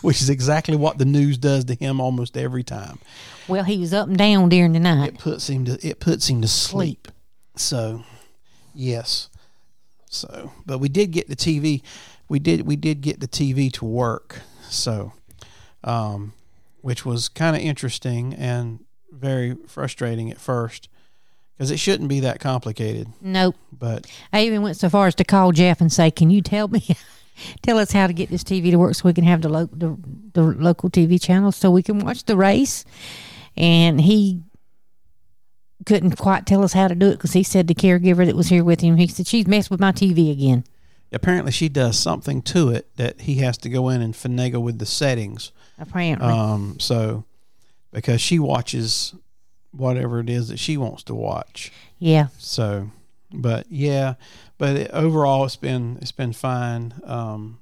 Which 0.00 0.20
is 0.20 0.28
exactly 0.28 0.76
what 0.76 0.98
the 0.98 1.04
news 1.04 1.38
does 1.38 1.64
to 1.66 1.74
him 1.74 2.00
almost 2.00 2.36
every 2.36 2.62
time. 2.62 2.98
Well, 3.48 3.64
he 3.64 3.78
was 3.78 3.92
up 3.94 4.08
and 4.08 4.16
down 4.16 4.48
during 4.48 4.72
the 4.72 4.80
night. 4.80 5.14
It 5.14 5.18
puts 5.18 5.48
him 5.48 5.64
to 5.66 5.86
it 5.86 6.00
puts 6.00 6.28
him 6.28 6.42
to 6.42 6.48
sleep. 6.48 7.08
So, 7.56 8.04
yes. 8.74 9.30
So, 10.08 10.52
but 10.66 10.78
we 10.78 10.88
did 10.88 11.10
get 11.10 11.28
the 11.28 11.36
TV. 11.36 11.82
We 12.28 12.38
did 12.38 12.66
we 12.66 12.76
did 12.76 13.00
get 13.00 13.20
the 13.20 13.28
TV 13.28 13.72
to 13.74 13.84
work. 13.84 14.40
So, 14.68 15.12
um, 15.82 16.32
which 16.80 17.04
was 17.04 17.28
kind 17.28 17.56
of 17.56 17.62
interesting 17.62 18.34
and 18.34 18.80
very 19.10 19.56
frustrating 19.66 20.30
at 20.30 20.38
first 20.38 20.88
because 21.56 21.70
it 21.70 21.78
shouldn't 21.78 22.08
be 22.08 22.20
that 22.20 22.40
complicated. 22.40 23.08
Nope. 23.20 23.56
But 23.72 24.06
I 24.32 24.44
even 24.44 24.62
went 24.62 24.76
so 24.76 24.88
far 24.88 25.06
as 25.06 25.14
to 25.16 25.24
call 25.24 25.52
Jeff 25.52 25.80
and 25.80 25.92
say, 25.92 26.10
"Can 26.10 26.30
you 26.30 26.42
tell 26.42 26.68
me, 26.68 26.96
tell 27.62 27.78
us 27.78 27.92
how 27.92 28.06
to 28.06 28.12
get 28.12 28.30
this 28.30 28.44
TV 28.44 28.70
to 28.70 28.76
work 28.76 28.94
so 28.94 29.02
we 29.08 29.12
can 29.14 29.24
have 29.24 29.42
the, 29.42 29.48
lo- 29.48 29.70
the 29.72 29.96
the 30.32 30.42
local 30.42 30.90
TV 30.90 31.20
channel 31.20 31.52
so 31.52 31.70
we 31.70 31.82
can 31.82 31.98
watch 31.98 32.24
the 32.24 32.36
race?" 32.36 32.84
And 33.56 34.00
he 34.00 34.42
couldn't 35.86 36.16
quite 36.16 36.46
tell 36.46 36.62
us 36.64 36.72
how 36.72 36.88
to 36.88 36.94
do 36.94 37.08
it 37.08 37.12
because 37.12 37.32
he 37.34 37.42
said 37.42 37.66
the 37.68 37.74
caregiver 37.74 38.24
that 38.24 38.36
was 38.36 38.48
here 38.48 38.64
with 38.64 38.80
him, 38.80 38.96
he 38.96 39.06
said 39.06 39.26
she's 39.26 39.46
messed 39.46 39.70
with 39.70 39.80
my 39.80 39.92
TV 39.92 40.30
again. 40.32 40.64
apparently, 41.12 41.52
she 41.52 41.68
does 41.68 41.96
something 41.98 42.42
to 42.42 42.70
it 42.70 42.88
that 42.96 43.20
he 43.22 43.36
has 43.36 43.56
to 43.58 43.68
go 43.68 43.88
in 43.88 44.00
and 44.02 44.14
finagle 44.14 44.62
with 44.62 44.78
the 44.78 44.86
settings. 44.86 45.52
Apparently, 45.78 46.26
Um, 46.26 46.76
so 46.80 47.24
because 47.92 48.20
she 48.20 48.38
watches 48.40 49.14
whatever 49.72 50.18
it 50.20 50.28
is 50.30 50.48
that 50.48 50.58
she 50.58 50.76
wants 50.76 51.02
to 51.04 51.14
watch. 51.14 51.70
yeah. 51.98 52.28
So, 52.38 52.90
but 53.42 53.66
yeah, 53.70 54.14
but 54.58 54.76
it, 54.76 54.90
overall, 54.92 55.44
it's 55.44 55.56
been 55.56 55.98
it's 56.00 56.12
been 56.12 56.32
fine. 56.32 56.94
Um, 57.04 57.58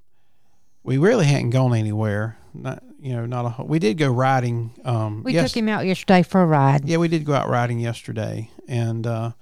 we 0.83 0.99
really 0.99 1.27
hadn't 1.27 1.51
gone 1.51 1.75
anywhere. 1.75 2.37
Not 2.55 2.83
you 3.01 3.15
know, 3.15 3.27
not 3.27 3.45
a. 3.45 3.49
whole- 3.49 3.67
We 3.67 3.79
did 3.79 3.99
go 3.99 4.11
riding. 4.13 4.73
Um, 4.85 5.23
We 5.25 5.33
yes- 5.35 5.51
took 5.51 5.57
him 5.57 5.69
out 5.69 5.87
yesterday 5.87 6.23
for 6.23 6.41
a 6.43 6.47
ride. 6.47 6.89
Yeah, 6.89 6.99
we 6.99 7.09
did 7.09 7.25
go 7.25 7.35
out 7.35 7.49
riding 7.49 7.81
yesterday, 7.81 8.51
and 8.69 9.07
uh, 9.07 9.33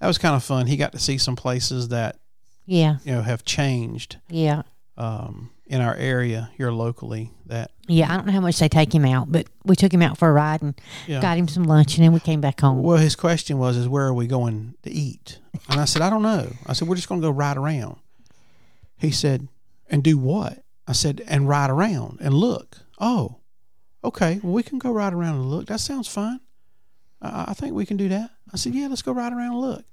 that 0.00 0.06
was 0.06 0.18
kind 0.18 0.34
of 0.34 0.42
fun. 0.44 0.66
He 0.66 0.76
got 0.76 0.92
to 0.92 0.98
see 0.98 1.16
some 1.18 1.36
places 1.36 1.88
that 1.88 2.18
Yeah, 2.66 2.96
you 3.04 3.12
know 3.12 3.22
have 3.22 3.44
changed 3.44 4.18
yeah, 4.28 4.62
um, 4.98 5.50
in 5.66 5.80
our 5.80 5.94
area 5.96 6.50
here 6.56 6.70
locally. 6.70 7.32
That 7.46 7.70
yeah. 7.88 8.12
I 8.12 8.16
don't 8.16 8.26
know 8.26 8.32
how 8.32 8.40
much 8.40 8.58
they 8.58 8.68
take 8.68 8.94
him 8.94 9.04
out, 9.04 9.30
but 9.30 9.46
we 9.64 9.76
took 9.76 9.92
him 9.92 10.02
out 10.02 10.18
for 10.18 10.28
a 10.28 10.32
ride 10.32 10.62
and 10.62 10.80
yeah. 11.06 11.20
got 11.20 11.38
him 11.38 11.48
some 11.48 11.64
lunch, 11.64 11.96
and 11.96 12.04
then 12.04 12.12
we 12.12 12.20
came 12.20 12.40
back 12.40 12.60
home. 12.60 12.82
Well, 12.82 12.96
his 12.96 13.16
question 13.16 13.58
was, 13.58 13.76
"Is 13.76 13.88
where 13.88 14.06
are 14.06 14.14
we 14.14 14.26
going 14.26 14.74
to 14.82 14.90
eat?" 14.90 15.38
And 15.68 15.80
I 15.80 15.84
said, 15.84 16.02
"I 16.02 16.10
don't 16.10 16.22
know." 16.22 16.52
I 16.66 16.72
said, 16.72 16.88
"We're 16.88 16.96
just 16.96 17.08
going 17.08 17.20
to 17.20 17.26
go 17.26 17.30
ride 17.30 17.56
around." 17.56 17.98
He 18.96 19.10
said, 19.10 19.48
"And 19.88 20.02
do 20.02 20.18
what?" 20.18 20.64
I 20.86 20.92
said, 20.92 21.22
"And 21.26 21.48
ride 21.48 21.70
around 21.70 22.18
and 22.20 22.34
look." 22.34 22.78
Oh, 22.98 23.36
okay. 24.04 24.40
Well, 24.42 24.52
we 24.52 24.62
can 24.62 24.78
go 24.78 24.90
ride 24.90 25.12
around 25.12 25.36
and 25.36 25.50
look. 25.50 25.66
That 25.66 25.80
sounds 25.80 26.08
fine. 26.08 26.40
I, 27.20 27.46
I 27.48 27.54
think 27.54 27.74
we 27.74 27.86
can 27.86 27.96
do 27.96 28.08
that. 28.08 28.30
I 28.52 28.56
said, 28.56 28.74
"Yeah, 28.74 28.88
let's 28.88 29.02
go 29.02 29.12
ride 29.12 29.32
around 29.32 29.52
and 29.52 29.60
look." 29.60 29.84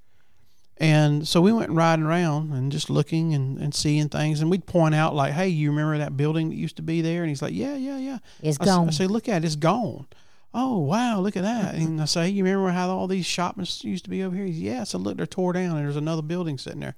And 0.77 1.27
so 1.27 1.39
we 1.39 1.53
went 1.53 1.69
riding 1.71 2.03
around 2.05 2.51
and 2.51 2.71
just 2.71 2.89
looking 2.89 3.33
and, 3.33 3.57
and 3.59 3.73
seeing 3.75 4.09
things. 4.09 4.41
And 4.41 4.49
we'd 4.49 4.65
point 4.65 4.95
out, 4.95 5.13
like, 5.15 5.33
hey, 5.33 5.47
you 5.47 5.69
remember 5.69 5.97
that 5.99 6.17
building 6.17 6.49
that 6.49 6.55
used 6.55 6.75
to 6.77 6.81
be 6.81 7.01
there? 7.01 7.21
And 7.21 7.29
he's 7.29 7.41
like, 7.43 7.53
yeah, 7.53 7.75
yeah, 7.75 7.97
yeah. 7.97 8.17
It's 8.41 8.57
I, 8.59 8.63
s- 8.63 8.69
I 8.69 8.71
gone. 8.73 8.87
I 8.87 8.91
say, 8.91 9.07
look 9.07 9.29
at 9.29 9.43
it, 9.43 9.45
it's 9.45 9.55
gone. 9.55 10.07
Oh, 10.55 10.79
wow, 10.79 11.19
look 11.19 11.35
at 11.37 11.43
that. 11.43 11.75
And 11.75 12.01
I 12.01 12.05
say, 12.05 12.29
you 12.29 12.43
remember 12.43 12.69
how 12.71 12.89
all 12.89 13.07
these 13.07 13.25
shoppings 13.25 13.83
used 13.83 14.03
to 14.05 14.09
be 14.09 14.23
over 14.23 14.35
here? 14.35 14.45
He's, 14.45 14.59
yeah. 14.59 14.83
So 14.83 14.97
look, 14.97 15.17
they're 15.17 15.25
tore 15.25 15.53
down 15.53 15.75
and 15.77 15.85
there's 15.85 15.95
another 15.95 16.21
building 16.21 16.57
sitting 16.57 16.79
there. 16.79 16.95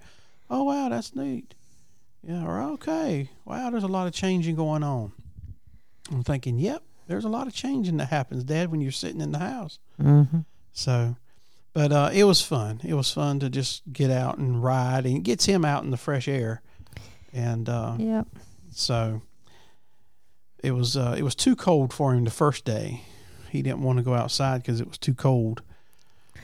Oh, 0.50 0.64
wow, 0.64 0.90
that's 0.90 1.16
neat. 1.16 1.54
Yeah, 2.24 2.44
or 2.46 2.60
okay. 2.74 3.30
Wow, 3.46 3.70
there's 3.70 3.84
a 3.84 3.88
lot 3.88 4.08
of 4.08 4.14
changing 4.14 4.56
going 4.56 4.84
on. 4.84 5.12
I'm 6.12 6.24
thinking, 6.24 6.60
yep, 6.60 6.82
there's 7.08 7.26
a 7.26 7.30
lot 7.30 7.48
of 7.48 7.54
changing 7.54 7.98
that 7.98 8.08
happens, 8.10 8.44
Dad, 8.44 8.72
when 8.72 8.82
you're 8.82 8.92
sitting 8.92 9.22
in 9.22 9.32
the 9.32 9.40
house. 9.40 9.80
hmm 10.02 10.24
So, 10.74 11.16
but 11.76 11.92
uh, 11.92 12.10
it 12.12 12.24
was 12.24 12.42
fun. 12.42 12.80
It 12.84 12.96
was 12.96 13.12
fun 13.12 13.40
to 13.42 13.50
just 13.52 13.84
get 13.94 14.10
out 14.10 14.40
and 14.40 14.64
ride, 14.64 15.06
and 15.06 15.18
it 15.18 15.24
gets 15.24 15.46
him 15.46 15.64
out 15.64 15.84
in 15.84 15.92
the 15.92 15.98
fresh 15.98 16.28
air. 16.28 16.62
And 17.34 17.70
uh, 17.70 17.96
Yep. 18.00 18.28
so 18.72 19.22
it 20.64 20.72
was 20.72 20.96
uh, 20.98 21.16
it 21.18 21.22
was 21.24 21.36
too 21.36 21.56
cold 21.56 21.94
for 21.94 22.14
him 22.16 22.24
the 22.24 22.32
first 22.32 22.66
day. 22.66 23.02
He 23.52 23.62
didn't 23.62 23.84
want 23.84 23.98
to 24.00 24.04
go 24.04 24.14
outside 24.16 24.64
because 24.64 24.82
it 24.82 24.88
was 24.88 24.98
too 24.98 25.14
cold. 25.14 25.62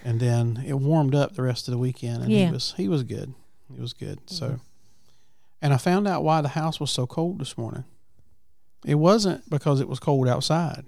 And 0.04 0.20
then 0.20 0.64
it 0.68 0.74
warmed 0.74 1.14
up 1.16 1.36
the 1.36 1.44
rest 1.44 1.68
of 1.68 1.72
the 1.72 1.78
weekend, 1.78 2.24
and 2.24 2.32
Yeah. 2.32 2.48
he 2.48 2.52
was 2.52 2.74
he 2.78 2.88
was 2.88 3.04
good. 3.04 3.34
He 3.74 3.80
was 3.80 3.94
good. 3.94 4.20
So, 4.26 4.60
and 5.62 5.74
I 5.74 5.78
found 5.78 6.08
out 6.08 6.24
why 6.24 6.42
the 6.42 6.50
house 6.50 6.80
was 6.80 6.92
so 6.92 7.08
cold 7.08 7.40
this 7.40 7.58
morning. 7.58 7.86
It 8.86 8.96
wasn't 8.96 9.50
because 9.50 9.80
it 9.80 9.88
was 9.88 10.00
cold 10.00 10.28
outside. 10.28 10.86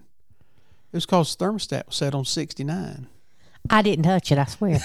It 0.91 0.97
was 0.97 1.05
because 1.05 1.35
the 1.35 1.45
thermostat 1.45 1.85
was 1.87 1.95
set 1.95 2.13
on 2.15 2.25
sixty 2.25 2.63
nine. 2.63 3.07
I 3.69 3.81
didn't 3.81 4.03
touch 4.03 4.31
it. 4.31 4.37
I 4.37 4.45
swear. 4.45 4.79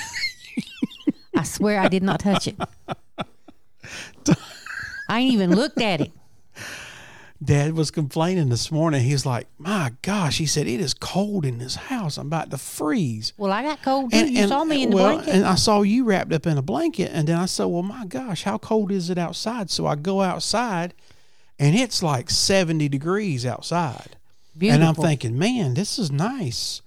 I 1.36 1.42
swear 1.44 1.80
I 1.80 1.88
did 1.88 2.02
not 2.02 2.20
touch 2.20 2.48
it. 2.48 2.56
I 5.08 5.20
ain't 5.20 5.32
even 5.32 5.54
looked 5.54 5.80
at 5.80 6.00
it. 6.00 6.12
Dad 7.42 7.74
was 7.74 7.92
complaining 7.92 8.48
this 8.48 8.72
morning. 8.72 9.04
He's 9.04 9.24
like, 9.24 9.46
"My 9.58 9.92
gosh," 10.02 10.38
he 10.38 10.46
said, 10.46 10.66
"It 10.66 10.80
is 10.80 10.92
cold 10.92 11.44
in 11.46 11.58
this 11.58 11.76
house. 11.76 12.18
I'm 12.18 12.26
about 12.26 12.50
to 12.50 12.58
freeze." 12.58 13.32
Well, 13.36 13.52
I 13.52 13.62
got 13.62 13.80
cold 13.80 14.10
too. 14.10 14.26
you 14.26 14.48
saw 14.48 14.64
me 14.64 14.82
in 14.82 14.90
the 14.90 14.96
well, 14.96 15.14
blanket. 15.14 15.34
and 15.34 15.44
I 15.44 15.54
saw 15.54 15.82
you 15.82 16.02
wrapped 16.04 16.32
up 16.32 16.46
in 16.48 16.58
a 16.58 16.62
blanket, 16.62 17.12
and 17.14 17.28
then 17.28 17.38
I 17.38 17.46
said, 17.46 17.66
"Well, 17.66 17.84
my 17.84 18.06
gosh, 18.06 18.42
how 18.42 18.58
cold 18.58 18.90
is 18.90 19.08
it 19.08 19.18
outside?" 19.18 19.70
So 19.70 19.86
I 19.86 19.94
go 19.94 20.20
outside, 20.20 20.94
and 21.60 21.76
it's 21.76 22.02
like 22.02 22.28
seventy 22.28 22.88
degrees 22.88 23.46
outside, 23.46 24.16
Beautiful. 24.58 24.82
and 24.82 24.88
I'm 24.88 24.96
thinking, 24.96 25.38
"Man, 25.38 25.74
this 25.74 25.96
is 25.96 26.10
nice. 26.10 26.82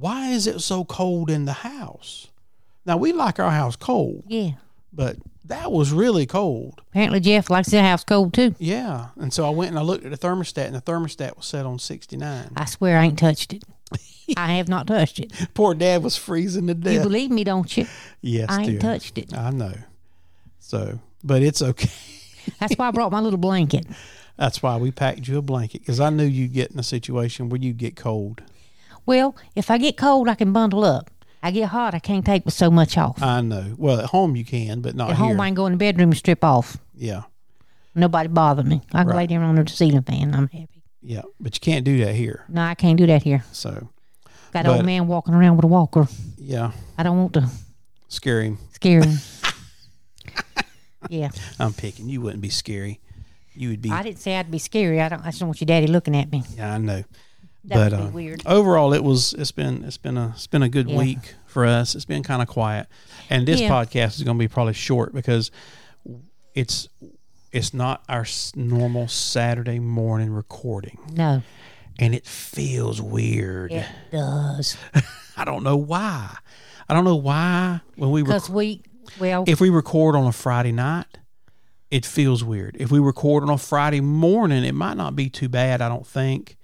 Why 0.00 0.30
is 0.30 0.46
it 0.46 0.60
so 0.60 0.84
cold 0.84 1.30
in 1.30 1.44
the 1.44 1.52
house?" 1.52 2.28
Now 2.86 2.96
we 2.96 3.12
like 3.12 3.38
our 3.38 3.50
house 3.50 3.76
cold, 3.76 4.24
yeah. 4.26 4.52
but 4.92 5.16
that 5.44 5.70
was 5.70 5.92
really 5.92 6.26
cold. 6.26 6.80
Apparently 6.90 7.20
Jeff 7.20 7.50
likes 7.50 7.68
the 7.68 7.82
house 7.82 8.02
cold 8.02 8.32
too. 8.32 8.54
Yeah, 8.58 9.08
and 9.16 9.32
so 9.32 9.46
I 9.46 9.50
went 9.50 9.70
and 9.70 9.78
I 9.78 9.82
looked 9.82 10.04
at 10.04 10.10
the 10.10 10.16
thermostat, 10.16 10.66
and 10.66 10.74
the 10.74 10.80
thermostat 10.80 11.36
was 11.36 11.46
set 11.46 11.66
on 11.66 11.78
sixty 11.78 12.16
nine. 12.16 12.50
I 12.56 12.64
swear 12.64 12.98
I 12.98 13.04
ain't 13.04 13.18
touched 13.18 13.52
it. 13.52 13.62
I 14.36 14.54
have 14.54 14.68
not 14.68 14.86
touched 14.86 15.18
it. 15.18 15.32
Poor 15.54 15.74
Dad 15.74 16.02
was 16.02 16.16
freezing 16.16 16.66
to 16.68 16.74
death. 16.74 16.94
You 16.94 17.00
believe 17.00 17.30
me, 17.30 17.44
don't 17.44 17.76
you? 17.76 17.86
yes, 18.20 18.46
I 18.48 18.62
ain't 18.62 18.70
dear. 18.70 18.80
touched 18.80 19.18
it. 19.18 19.36
I 19.36 19.50
know. 19.50 19.74
So, 20.58 21.00
but 21.24 21.42
it's 21.42 21.62
okay. 21.62 21.90
That's 22.58 22.74
why 22.74 22.88
I 22.88 22.90
brought 22.90 23.12
my 23.12 23.20
little 23.20 23.38
blanket. 23.38 23.86
That's 24.36 24.62
why 24.62 24.76
we 24.78 24.90
packed 24.90 25.28
you 25.28 25.36
a 25.36 25.42
blanket 25.42 25.82
because 25.82 26.00
I 26.00 26.08
knew 26.08 26.24
you'd 26.24 26.54
get 26.54 26.70
in 26.70 26.78
a 26.78 26.82
situation 26.82 27.50
where 27.50 27.60
you'd 27.60 27.76
get 27.76 27.94
cold. 27.94 28.40
Well, 29.10 29.34
if 29.56 29.72
I 29.72 29.78
get 29.78 29.96
cold, 29.96 30.28
I 30.28 30.36
can 30.36 30.52
bundle 30.52 30.84
up. 30.84 31.10
I 31.42 31.50
get 31.50 31.70
hot, 31.70 31.94
I 31.94 31.98
can't 31.98 32.24
take 32.24 32.44
with 32.44 32.54
so 32.54 32.70
much 32.70 32.96
off. 32.96 33.20
I 33.20 33.40
know. 33.40 33.74
Well, 33.76 33.98
at 33.98 34.06
home 34.06 34.36
you 34.36 34.44
can, 34.44 34.82
but 34.82 34.94
not 34.94 35.10
At 35.10 35.16
here. 35.16 35.26
home, 35.26 35.40
I 35.40 35.48
can 35.48 35.54
go 35.56 35.66
in 35.66 35.72
the 35.72 35.78
bedroom 35.78 36.10
and 36.10 36.16
strip 36.16 36.44
off. 36.44 36.76
yeah, 36.94 37.22
Nobody 37.92 38.28
bother 38.28 38.62
me. 38.62 38.82
I 38.92 38.98
can 38.98 39.08
Right. 39.08 39.16
lay 39.16 39.26
down 39.26 39.42
under 39.42 39.64
the 39.64 39.70
ceiling 39.72 40.02
fan. 40.02 40.32
I'm 40.32 40.46
happy. 40.46 40.84
yeah, 41.02 41.22
but 41.40 41.56
you 41.56 41.60
can't 41.60 41.84
do 41.84 41.98
that 42.04 42.14
here. 42.14 42.44
No, 42.48 42.62
I 42.62 42.76
can't 42.76 42.96
do 42.96 43.06
that 43.08 43.24
here. 43.24 43.44
So, 43.50 43.88
Got 44.52 44.64
But- 44.64 44.66
an 44.66 44.76
old 44.76 44.84
man 44.86 45.08
walking 45.08 45.34
around 45.34 45.56
with 45.56 45.64
a 45.64 45.68
walker. 45.68 46.06
yeah, 46.38 46.70
I 46.96 47.02
don't 47.02 47.16
want 47.18 47.32
to 47.32 47.48
scary 48.06 48.46
him. 48.46 48.58
scare 48.74 49.02
him. 49.04 49.18
yeah, 51.08 51.30
I'm 51.58 51.72
picking. 51.72 52.08
You 52.08 52.20
wouldn't 52.20 52.42
be 52.42 52.50
scary. 52.50 53.00
You 53.56 53.70
would 53.70 53.82
be. 53.82 53.90
I 53.90 54.04
didn't 54.04 54.20
say 54.20 54.36
I'd 54.36 54.52
be 54.52 54.58
scary. 54.60 55.00
I 55.00 55.08
don't. 55.08 55.22
I 55.22 55.30
just 55.30 55.40
don't 55.40 55.48
want 55.48 55.60
your 55.60 55.66
daddy 55.66 55.88
looking 55.88 56.14
at 56.16 56.30
me. 56.30 56.44
yeah, 56.56 56.74
I 56.74 56.78
know. 56.78 57.02
That 57.64 57.90
but 57.90 57.98
would 58.00 58.06
uh, 58.08 58.10
weird. 58.10 58.42
overall, 58.46 58.92
it 58.94 59.04
was. 59.04 59.34
It's 59.34 59.52
been. 59.52 59.84
It's 59.84 59.98
been 59.98 60.16
a. 60.16 60.30
It's 60.34 60.46
been 60.46 60.62
a 60.62 60.68
good 60.68 60.88
Yeah. 60.88 60.98
week 60.98 61.34
for 61.46 61.66
us. 61.66 61.94
It's 61.94 62.04
been 62.06 62.22
kind 62.22 62.40
of 62.42 62.48
quiet, 62.48 62.86
and 63.28 63.46
this 63.46 63.60
Yeah. 63.60 63.68
podcast 63.70 64.16
is 64.16 64.22
going 64.22 64.36
to 64.36 64.42
be 64.42 64.48
probably 64.48 64.72
short 64.74 65.12
because 65.14 65.50
it's. 66.54 66.88
It's 67.52 67.74
not 67.74 68.04
our 68.08 68.24
normal 68.54 69.08
Saturday 69.08 69.80
morning 69.80 70.30
recording, 70.30 70.98
No, 71.12 71.42
and 71.98 72.14
it 72.14 72.24
feels 72.24 73.02
weird. 73.02 73.72
it 73.72 73.86
does. 74.12 74.76
I 75.36 75.44
don't 75.44 75.64
know 75.64 75.76
why. 75.76 76.36
I 76.88 76.94
don't 76.94 77.02
know 77.04 77.16
why 77.16 77.80
when 77.96 78.12
we 78.12 78.22
rec- 78.22 78.28
Because 78.28 78.50
we, 78.50 78.82
well, 79.18 79.42
if 79.48 79.60
we 79.60 79.68
record 79.68 80.14
on 80.14 80.28
a 80.28 80.32
Friday 80.32 80.70
night, 80.70 81.18
it 81.90 82.06
feels 82.06 82.44
weird. 82.44 82.76
If 82.78 82.92
we 82.92 83.00
record 83.00 83.42
on 83.42 83.50
a 83.50 83.58
Friday 83.58 84.00
morning, 84.00 84.62
it 84.64 84.74
might 84.76 84.96
not 84.96 85.16
be 85.16 85.28
too 85.28 85.48
bad. 85.48 85.80
I 85.82 85.88
don't 85.88 86.06
think. 86.06 86.56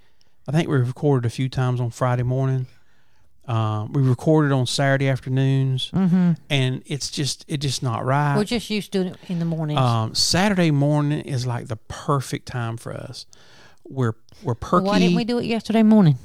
I 0.47 0.51
think 0.51 0.69
we 0.69 0.77
recorded 0.77 1.27
a 1.27 1.29
few 1.29 1.49
times 1.49 1.81
on 1.81 1.89
Friday 1.91 2.23
morning. 2.23 2.67
Um, 3.47 3.93
we 3.93 4.01
recorded 4.01 4.51
on 4.51 4.65
Saturday 4.65 5.07
afternoons, 5.07 5.89
hmm 5.89 6.33
and 6.49 6.83
it's 6.85 7.09
just 7.09 7.45
it's 7.47 7.61
just 7.61 7.81
not 7.81 8.03
right. 8.03 8.35
we're 8.35 8.43
just 8.43 8.69
used 8.69 8.91
to 8.91 9.07
it 9.07 9.17
in 9.29 9.39
the 9.39 9.45
mornings. 9.45 9.79
um, 9.79 10.13
Saturday 10.15 10.69
morning 10.71 11.21
is 11.21 11.47
like 11.47 11.67
the 11.67 11.77
perfect 11.77 12.45
time 12.45 12.75
for 12.75 12.93
us. 12.93 13.25
We're 13.85 14.15
we're 14.43 14.55
perky. 14.55 14.85
Why 14.87 14.99
didn't 14.99 15.15
we 15.15 15.23
do 15.23 15.37
it 15.39 15.45
yesterday 15.45 15.83
morning? 15.83 16.17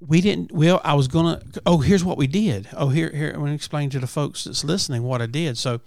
we 0.00 0.20
didn't 0.20 0.52
well 0.52 0.80
i 0.84 0.94
was 0.94 1.08
gonna 1.08 1.42
oh 1.66 1.78
here's 1.78 2.04
what 2.04 2.16
we 2.16 2.28
did 2.28 2.68
oh 2.76 2.88
here 2.88 3.10
here 3.10 3.32
i'm 3.32 3.40
gonna 3.40 3.52
explain 3.52 3.90
to 3.90 3.98
the 3.98 4.06
folks 4.06 4.44
that's 4.44 4.62
listening 4.62 5.02
what 5.02 5.20
i 5.20 5.26
did 5.26 5.58
so 5.58 5.80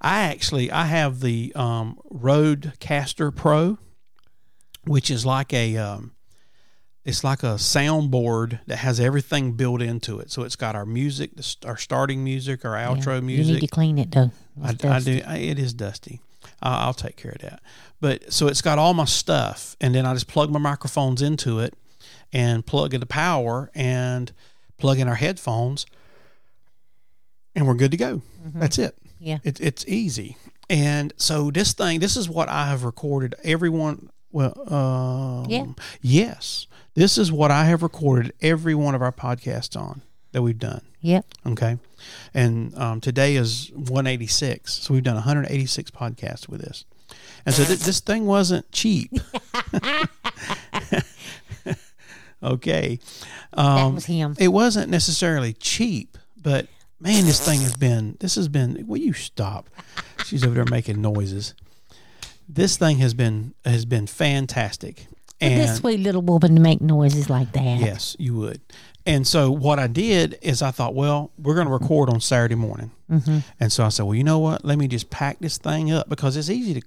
i 0.00 0.20
actually 0.22 0.70
i 0.70 0.84
have 0.84 1.18
the 1.18 1.52
um 1.56 1.98
RodeCaster 2.12 3.34
Pro 3.34 3.76
which 4.84 5.10
is 5.10 5.26
like 5.26 5.52
a 5.52 5.76
um 5.76 6.12
it's 7.04 7.24
like 7.24 7.42
a 7.42 7.54
soundboard 7.56 8.60
that 8.66 8.76
has 8.78 9.00
everything 9.00 9.52
built 9.52 9.80
into 9.80 10.20
it 10.20 10.30
so 10.30 10.42
it's 10.42 10.56
got 10.56 10.74
our 10.76 10.84
music 10.84 11.34
the, 11.36 11.42
st- 11.42 11.64
our 11.68 11.76
starting 11.76 12.22
music 12.22 12.64
our 12.64 12.74
outro 12.74 13.14
Yeah, 13.14 13.20
music 13.20 13.46
You 13.46 13.54
need 13.54 13.60
to 13.60 13.66
clean 13.68 13.98
it 13.98 14.10
though. 14.10 14.30
I, 14.62 14.70
I 14.84 15.00
do. 15.00 15.20
I, 15.26 15.38
it 15.38 15.58
is 15.58 15.72
dusty. 15.72 16.20
Uh, 16.62 16.84
I'll 16.84 16.94
take 16.94 17.16
care 17.16 17.32
of 17.32 17.40
that. 17.40 17.62
But 18.00 18.30
so 18.32 18.46
it's 18.48 18.60
got 18.60 18.78
all 18.78 18.92
my 18.92 19.06
stuff, 19.06 19.76
and 19.80 19.94
then 19.94 20.04
I 20.04 20.12
just 20.12 20.26
plug 20.28 20.50
my 20.50 20.58
microphones 20.58 21.22
into 21.22 21.58
it, 21.60 21.72
and 22.32 22.64
plug 22.66 22.92
in 22.92 23.00
the 23.00 23.06
power, 23.06 23.70
and 23.74 24.30
plug 24.76 24.98
in 24.98 25.08
our 25.08 25.14
headphones, 25.14 25.86
and 27.54 27.66
we're 27.66 27.74
good 27.74 27.90
to 27.90 27.96
go. 27.96 28.22
That's 28.54 28.78
it. 28.78 28.94
Yeah. 29.18 29.38
It, 29.44 29.60
it's 29.60 29.86
easy. 29.88 30.36
And 30.68 31.12
so 31.16 31.50
this 31.50 31.72
thing, 31.72 32.00
this 32.00 32.16
is 32.16 32.28
what 32.28 32.48
I 32.48 32.66
have 32.68 32.84
recorded. 32.84 33.34
Everyone, 33.42 34.10
well, 34.30 34.72
um, 34.72 35.50
Yeah. 35.50 35.66
yes, 36.00 36.66
this 37.00 37.16
is 37.16 37.32
what 37.32 37.50
I 37.50 37.64
have 37.64 37.82
recorded 37.82 38.34
every 38.42 38.74
one 38.74 38.94
of 38.94 39.00
our 39.00 39.10
podcasts 39.10 39.74
on 39.74 40.02
that 40.32 40.42
we've 40.42 40.58
done. 40.58 40.82
Yep. 41.00 41.24
Okay, 41.46 41.78
and 42.34 42.76
um, 42.76 43.00
today 43.00 43.36
is 43.36 43.70
186, 43.72 44.70
so 44.70 44.92
we've 44.92 45.02
done 45.02 45.14
186 45.14 45.90
podcasts 45.92 46.46
with 46.46 46.60
this. 46.60 46.84
And 47.46 47.54
so 47.54 47.64
th- 47.64 47.78
this 47.78 48.00
thing 48.00 48.26
wasn't 48.26 48.70
cheap. 48.70 49.12
okay, 52.42 52.98
that 53.52 53.58
um, 53.58 53.94
was 53.94 54.04
him. 54.04 54.36
it 54.38 54.48
wasn't 54.48 54.90
necessarily 54.90 55.54
cheap, 55.54 56.18
but 56.36 56.66
man, 57.00 57.24
this 57.24 57.42
thing 57.42 57.62
has 57.62 57.76
been. 57.76 58.18
This 58.20 58.34
has 58.34 58.48
been. 58.48 58.84
Will 58.86 58.98
you 58.98 59.14
stop? 59.14 59.70
She's 60.26 60.44
over 60.44 60.54
there 60.54 60.66
making 60.66 61.00
noises. 61.00 61.54
This 62.46 62.76
thing 62.76 62.98
has 62.98 63.14
been 63.14 63.54
has 63.64 63.86
been 63.86 64.06
fantastic. 64.06 65.06
And 65.40 65.60
this 65.60 65.78
sweet 65.78 66.00
little 66.00 66.22
woman 66.22 66.54
to 66.54 66.60
make 66.60 66.80
noises 66.80 67.30
like 67.30 67.52
that. 67.52 67.80
yes, 67.80 68.16
you 68.18 68.34
would. 68.34 68.60
And 69.06 69.26
so 69.26 69.50
what 69.50 69.78
I 69.78 69.86
did 69.86 70.38
is 70.42 70.60
I 70.62 70.70
thought, 70.70 70.94
well, 70.94 71.32
we're 71.38 71.54
going 71.54 71.66
to 71.66 71.72
record 71.72 72.10
on 72.10 72.20
Saturday 72.20 72.54
morning. 72.54 72.90
Mm-hmm. 73.10 73.38
And 73.58 73.72
so 73.72 73.84
I 73.84 73.88
said, 73.88 74.04
well, 74.04 74.14
you 74.14 74.24
know 74.24 74.38
what? 74.38 74.64
Let 74.64 74.78
me 74.78 74.88
just 74.88 75.10
pack 75.10 75.38
this 75.40 75.56
thing 75.58 75.90
up 75.90 76.08
because 76.08 76.36
it's 76.36 76.50
easy 76.50 76.80
to 76.80 76.86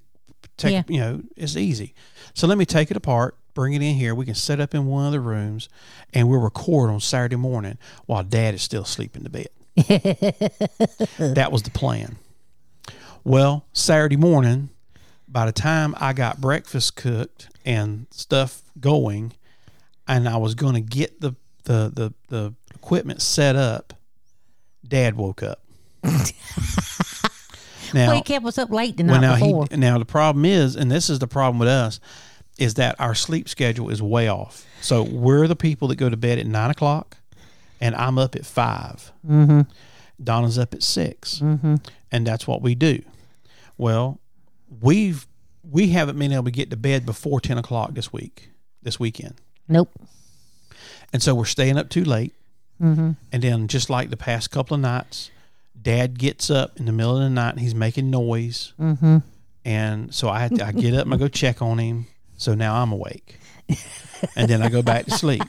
take. 0.58 0.72
Yeah. 0.72 0.84
You 0.88 1.00
know, 1.00 1.22
it's 1.36 1.58
easy. 1.58 1.96
So 2.34 2.48
let 2.48 2.58
me 2.58 2.66
take 2.66 2.92
it 2.92 2.98
apart, 2.98 3.36
bring 3.54 3.74
it 3.74 3.82
in 3.82 3.96
here. 3.96 4.14
We 4.14 4.26
can 4.26 4.36
set 4.36 4.60
up 4.60 4.76
in 4.76 4.86
one 4.86 5.08
of 5.08 5.12
the 5.12 5.20
rooms, 5.20 5.70
and 6.14 6.30
we'll 6.30 6.40
record 6.40 6.90
on 6.90 7.00
Saturday 7.00 7.36
morning 7.36 7.78
while 8.06 8.24
Dad 8.24 8.54
is 8.54 8.62
still 8.62 8.84
asleep 8.84 9.16
in 9.16 9.24
the 9.24 9.30
bed. 9.30 9.50
that 9.76 11.50
was 11.52 11.64
the 11.64 11.72
plan. 11.72 12.18
Well, 13.24 13.66
Saturday 13.74 14.18
morning, 14.18 14.70
by 15.34 15.48
the 15.48 15.52
time 15.52 15.96
I 15.98 16.14
got 16.14 16.40
breakfast 16.40 16.96
cooked 16.96 17.50
and 17.66 18.06
stuff 18.12 18.62
going, 18.80 19.34
and 20.08 20.30
I 20.30 20.38
was 20.38 20.54
going 20.54 20.76
to 20.76 20.82
get 20.82 21.20
the, 21.20 21.36
the 21.64 21.92
the 21.94 22.14
the 22.30 22.54
equipment 22.76 23.22
set 23.22 23.56
up, 23.56 23.94
Dad 24.88 25.16
woke 25.16 25.42
up. 25.42 25.60
now, 26.04 26.14
well, 27.94 28.16
he 28.16 28.22
kept 28.22 28.46
us 28.46 28.60
up 28.60 28.70
late 28.70 28.96
the 28.96 29.04
well, 29.06 29.20
now 29.20 29.34
before. 29.34 29.68
he 29.72 29.78
now 29.78 29.98
the 29.98 30.06
problem 30.06 30.46
is, 30.46 30.76
and 30.76 30.92
this 30.92 31.10
is 31.10 31.18
the 31.18 31.28
problem 31.28 31.58
with 31.58 31.68
us, 31.68 32.00
is 32.60 32.76
that 32.76 32.96
our 33.00 33.16
sleep 33.16 33.50
schedule 33.50 33.90
is 33.90 34.02
way 34.02 34.28
off. 34.28 34.66
So 34.82 35.02
we're 35.02 35.48
the 35.48 35.56
people 35.56 35.88
that 35.88 35.96
go 35.96 36.10
to 36.10 36.18
bed 36.18 36.38
at 36.38 36.46
nine 36.46 36.70
o'clock, 36.70 37.18
and 37.82 37.96
I'm 37.96 38.20
up 38.20 38.36
at 38.36 38.46
5 38.46 39.12
mm-hmm. 39.28 39.62
Donna's 40.24 40.60
up 40.60 40.74
at 40.74 40.84
6 40.84 41.40
Mm-hmm. 41.40 41.76
and 42.12 42.28
that's 42.28 42.46
what 42.46 42.62
we 42.62 42.76
do. 42.76 43.02
Well, 43.78 44.20
we've 44.82 45.28
we 45.70 45.90
haven't 45.90 46.18
been 46.20 46.32
able 46.34 46.46
to 46.46 46.52
get 46.52 46.70
to 46.72 46.78
bed 46.78 47.06
before 47.06 47.40
ten 47.40 47.58
o'clock 47.58 47.94
this 47.94 48.12
week, 48.12 48.50
this 48.82 49.00
weekend, 49.00 49.36
Nope. 49.68 49.90
and 51.12 51.22
so 51.22 51.34
we're 51.36 51.46
staying 51.46 51.78
up 51.78 51.90
too 51.90 52.04
late. 52.04 52.34
Mm-hmm. 52.82 53.12
And 53.32 53.44
then, 53.44 53.68
just 53.68 53.90
like 53.90 54.10
the 54.10 54.18
past 54.18 54.52
couple 54.52 54.76
of 54.76 54.82
nights, 54.82 55.32
Dad 55.80 56.18
gets 56.18 56.50
up 56.50 56.78
in 56.78 56.86
the 56.86 56.92
middle 56.92 57.16
of 57.16 57.24
the 57.24 57.30
night 57.30 57.52
and 57.52 57.60
he's 57.60 57.76
making 57.76 58.10
noise. 58.10 58.74
Mm-hmm. 58.80 59.20
And 59.64 60.14
so 60.14 60.28
I 60.28 60.40
had 60.40 60.56
to, 60.56 60.66
I 60.66 60.72
get 60.74 60.94
up 60.94 61.06
and 61.06 61.14
I 61.14 61.18
go 61.18 61.30
check 61.30 61.62
on 61.62 61.78
him. 61.78 62.08
So 62.36 62.56
now 62.56 62.82
I'm 62.82 62.92
awake. 62.92 63.40
And 64.36 64.50
then 64.50 64.62
I 64.62 64.70
go 64.70 64.82
back 64.82 65.06
to 65.06 65.12
sleep. 65.12 65.44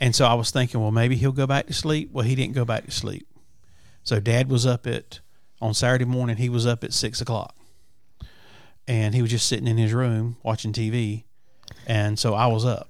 And 0.00 0.14
so 0.14 0.26
I 0.26 0.34
was 0.34 0.50
thinking, 0.50 0.80
well, 0.80 0.90
maybe 0.92 1.16
he'll 1.16 1.32
go 1.32 1.46
back 1.46 1.66
to 1.66 1.72
sleep. 1.72 2.10
Well, 2.12 2.24
he 2.24 2.34
didn't 2.34 2.54
go 2.54 2.64
back 2.64 2.84
to 2.84 2.90
sleep. 2.92 3.26
So 4.04 4.20
Dad 4.20 4.48
was 4.48 4.66
up 4.66 4.86
at 4.86 5.20
on 5.60 5.74
Saturday 5.74 6.04
morning. 6.04 6.36
He 6.36 6.48
was 6.48 6.66
up 6.66 6.84
at 6.84 6.92
six 6.92 7.20
o'clock, 7.20 7.56
and 8.86 9.14
he 9.14 9.22
was 9.22 9.30
just 9.30 9.48
sitting 9.48 9.66
in 9.66 9.76
his 9.76 9.92
room 9.92 10.36
watching 10.42 10.72
TV. 10.72 11.24
And 11.86 12.18
so 12.18 12.34
I 12.34 12.46
was 12.46 12.64
up. 12.64 12.88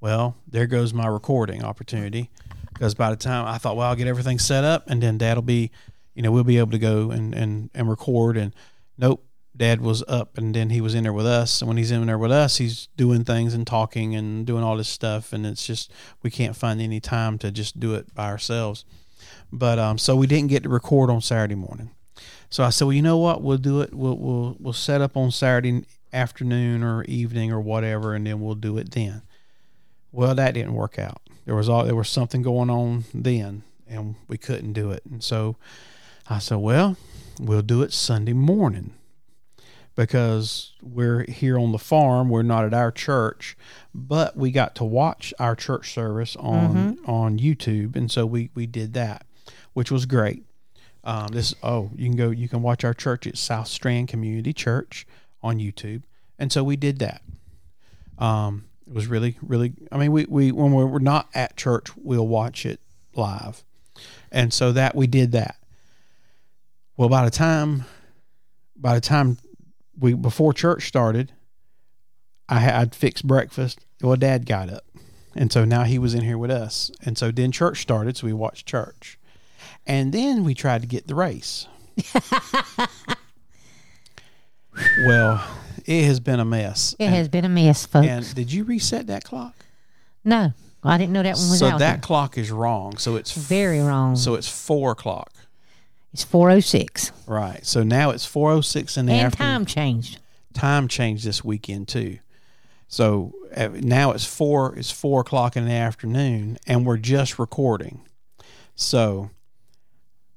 Well, 0.00 0.36
there 0.46 0.66
goes 0.66 0.94
my 0.94 1.06
recording 1.06 1.64
opportunity 1.64 2.30
because 2.72 2.94
by 2.94 3.10
the 3.10 3.16
time 3.16 3.46
I 3.46 3.58
thought, 3.58 3.76
well, 3.76 3.88
I'll 3.88 3.96
get 3.96 4.06
everything 4.06 4.38
set 4.38 4.64
up, 4.64 4.88
and 4.88 5.02
then 5.02 5.18
Dad'll 5.18 5.42
be, 5.42 5.70
you 6.14 6.22
know, 6.22 6.30
we'll 6.30 6.44
be 6.44 6.58
able 6.58 6.70
to 6.70 6.78
go 6.78 7.10
and 7.10 7.34
and 7.34 7.70
and 7.74 7.88
record. 7.88 8.36
And 8.36 8.54
nope, 8.96 9.24
Dad 9.56 9.80
was 9.80 10.04
up, 10.06 10.38
and 10.38 10.54
then 10.54 10.70
he 10.70 10.80
was 10.80 10.94
in 10.94 11.02
there 11.02 11.12
with 11.12 11.26
us. 11.26 11.60
And 11.60 11.68
when 11.68 11.76
he's 11.76 11.90
in 11.90 12.06
there 12.06 12.18
with 12.18 12.30
us, 12.30 12.58
he's 12.58 12.88
doing 12.96 13.24
things 13.24 13.54
and 13.54 13.66
talking 13.66 14.14
and 14.14 14.46
doing 14.46 14.62
all 14.62 14.76
this 14.76 14.88
stuff. 14.88 15.32
And 15.32 15.44
it's 15.44 15.66
just 15.66 15.90
we 16.22 16.30
can't 16.30 16.56
find 16.56 16.80
any 16.80 17.00
time 17.00 17.38
to 17.38 17.50
just 17.50 17.80
do 17.80 17.94
it 17.94 18.14
by 18.14 18.26
ourselves. 18.26 18.84
But 19.50 19.80
um, 19.80 19.98
so 19.98 20.14
we 20.14 20.28
didn't 20.28 20.48
get 20.48 20.62
to 20.62 20.68
record 20.68 21.10
on 21.10 21.20
Saturday 21.20 21.56
morning. 21.56 21.90
So 22.50 22.64
I 22.64 22.70
said, 22.70 22.86
well, 22.86 22.94
you 22.94 23.02
know 23.02 23.18
what? 23.18 23.42
We'll 23.42 23.58
do 23.58 23.80
it. 23.80 23.94
We'll 23.94 24.16
we'll 24.16 24.56
we'll 24.58 24.72
set 24.72 25.00
up 25.00 25.16
on 25.16 25.30
Saturday 25.30 25.84
afternoon 26.12 26.82
or 26.82 27.04
evening 27.04 27.52
or 27.52 27.60
whatever, 27.60 28.14
and 28.14 28.26
then 28.26 28.40
we'll 28.40 28.54
do 28.54 28.78
it 28.78 28.90
then. 28.90 29.22
Well, 30.12 30.34
that 30.34 30.54
didn't 30.54 30.74
work 30.74 30.98
out. 30.98 31.20
There 31.44 31.54
was 31.54 31.68
all 31.68 31.84
there 31.84 31.94
was 31.94 32.08
something 32.08 32.42
going 32.42 32.70
on 32.70 33.04
then, 33.12 33.62
and 33.86 34.16
we 34.28 34.38
couldn't 34.38 34.72
do 34.72 34.90
it. 34.90 35.02
And 35.04 35.22
so 35.22 35.56
I 36.28 36.38
said, 36.38 36.58
well, 36.58 36.96
we'll 37.40 37.62
do 37.62 37.82
it 37.82 37.92
Sunday 37.92 38.32
morning 38.32 38.94
because 39.98 40.72
we're 40.80 41.24
here 41.24 41.58
on 41.58 41.72
the 41.72 41.78
farm. 41.78 42.28
We're 42.28 42.42
not 42.42 42.64
at 42.64 42.72
our 42.72 42.92
church, 42.92 43.56
but 43.92 44.36
we 44.36 44.50
got 44.50 44.74
to 44.76 44.84
watch 44.84 45.34
our 45.38 45.56
church 45.56 45.92
service 45.92 46.36
on 46.36 46.74
mm-hmm. 46.74 47.10
on 47.10 47.38
YouTube, 47.38 47.96
and 47.96 48.10
so 48.10 48.24
we 48.24 48.50
we 48.54 48.66
did 48.66 48.94
that, 48.94 49.26
which 49.72 49.90
was 49.90 50.06
great. 50.06 50.44
Um, 51.04 51.28
this 51.28 51.54
oh, 51.62 51.90
you 51.94 52.08
can 52.08 52.16
go, 52.16 52.30
you 52.30 52.48
can 52.48 52.62
watch 52.62 52.84
our 52.84 52.94
church 52.94 53.26
at 53.26 53.38
South 53.38 53.68
Strand 53.68 54.08
Community 54.08 54.52
Church 54.52 55.06
on 55.42 55.58
YouTube, 55.58 56.02
and 56.38 56.52
so 56.52 56.62
we 56.64 56.76
did 56.76 56.98
that. 56.98 57.22
Um, 58.18 58.64
it 58.86 58.94
was 58.94 59.06
really, 59.06 59.36
really. 59.42 59.74
I 59.92 59.98
mean, 59.98 60.12
we 60.12 60.26
we 60.28 60.52
when 60.52 60.72
we're 60.72 60.98
not 60.98 61.28
at 61.34 61.56
church, 61.56 61.88
we'll 61.96 62.26
watch 62.26 62.66
it 62.66 62.80
live, 63.14 63.64
and 64.32 64.52
so 64.52 64.72
that 64.72 64.94
we 64.94 65.06
did 65.06 65.32
that. 65.32 65.56
Well, 66.96 67.08
by 67.08 67.24
the 67.24 67.30
time, 67.30 67.84
by 68.76 68.94
the 68.94 69.00
time 69.00 69.38
we 69.98 70.14
before 70.14 70.52
church 70.52 70.88
started, 70.88 71.32
I 72.48 72.60
had 72.60 72.94
fixed 72.94 73.26
breakfast. 73.26 73.84
Well, 74.02 74.16
Dad 74.16 74.46
got 74.46 74.70
up, 74.70 74.84
and 75.34 75.52
so 75.52 75.64
now 75.64 75.84
he 75.84 75.98
was 75.98 76.14
in 76.14 76.22
here 76.22 76.38
with 76.38 76.50
us, 76.50 76.90
and 77.04 77.18
so 77.18 77.30
then 77.30 77.52
church 77.52 77.80
started. 77.82 78.16
So 78.16 78.26
we 78.26 78.32
watched 78.32 78.66
church, 78.66 79.18
and 79.88 80.12
then 80.12 80.44
we 80.44 80.54
tried 80.54 80.82
to 80.82 80.86
get 80.88 81.08
the 81.08 81.14
race. 81.16 81.66
well, 85.06 85.44
it 85.86 86.04
has 86.04 86.20
been 86.20 86.40
a 86.40 86.44
mess. 86.44 86.94
It 86.98 87.08
has 87.08 87.28
been 87.28 87.44
a 87.44 87.48
mess, 87.48 87.86
folks. 87.86 88.06
And 88.06 88.34
did 88.34 88.52
you 88.52 88.64
reset 88.64 89.06
that 89.08 89.24
clock? 89.24 89.54
no, 90.24 90.52
I 90.84 90.98
didn't 90.98 91.12
know 91.12 91.22
that 91.22 91.36
one 91.36 91.50
was 91.50 91.58
So 91.58 91.66
out 91.68 91.78
that 91.80 91.92
there. 91.94 92.00
clock 92.00 92.38
is 92.38 92.50
wrong. 92.50 92.96
So 92.98 93.16
it's 93.16 93.36
f- 93.36 93.42
Very 93.44 93.80
wrong. 93.80 94.14
so 94.16 94.34
it's 94.34 94.48
four 94.48 94.92
o'clock. 94.92 95.32
it's 96.12 96.22
four 96.24 96.50
oh 96.50 96.60
six, 96.60 97.10
Right. 97.26 97.64
So 97.66 97.82
now 97.82 98.10
it's 98.10 98.24
four 98.24 98.52
oh 98.52 98.60
six 98.60 98.96
in 98.96 99.06
the 99.06 99.12
and 99.12 99.26
afternoon. 99.26 99.52
time 99.52 99.66
changed. 99.66 100.20
Time 100.54 100.86
changed 100.88 101.24
this 101.26 101.42
weekend 101.44 101.88
too. 101.88 102.18
So 102.88 103.34
uh, 103.56 103.68
now 103.74 104.12
it's 104.12 104.24
four. 104.24 104.74
It's 104.76 104.90
four 104.90 105.20
o'clock 105.22 105.56
in 105.56 105.64
the 105.66 105.72
afternoon, 105.72 106.58
and 106.66 106.86
we're 106.86 106.96
just 106.96 107.38
recording. 107.38 108.02
So 108.74 109.30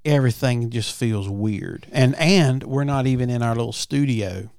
everything 0.06 0.70
just 0.70 0.96
feels 0.96 1.30
weird, 1.30 1.88
and 1.92 2.16
and 2.16 2.64
we're 2.64 2.84
not 2.84 3.08
even 3.08 3.30
in 3.30 3.42
our 3.42 3.56
little 3.56 3.74
studio. 3.74 4.50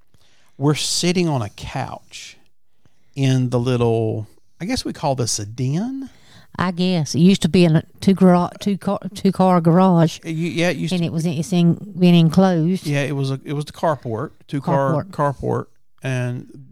We're 0.59 0.75
sitting 0.75 1.29
on 1.29 1.43
a 1.43 1.49
couch 1.51 2.37
in 3.15 3.51
the 3.51 3.59
little. 3.59 4.27
I 4.61 4.65
guess 4.65 4.85
we 4.85 4.93
call 4.93 5.15
this 5.15 5.39
a 5.39 5.47
den. 5.47 6.11
I 6.59 6.71
guess 6.71 7.15
it 7.15 7.21
used 7.21 7.43
to 7.43 7.49
be 7.49 7.65
in 7.65 7.77
a 7.77 7.83
two 8.01 8.15
garage, 8.15 8.53
two 8.61 8.77
car, 8.77 9.01
two 9.15 9.33
car 9.33 9.61
garage, 9.61 10.21
Yeah, 10.23 10.69
it 10.69 10.77
used 10.77 10.91
to 10.91 10.97
and 10.97 11.05
it 11.05 11.13
was 11.13 11.25
it's 11.25 11.53
in 11.53 11.75
been 11.75 12.15
enclosed. 12.15 12.87
Yeah, 12.87 13.03
it 13.03 13.17
was 13.17 13.31
a 13.31 13.41
it 13.45 13.55
was 13.55 13.65
the 13.65 13.73
carport, 13.73 14.33
two 14.49 14.61
car 14.61 15.05
carport, 15.05 15.67
and 16.03 16.67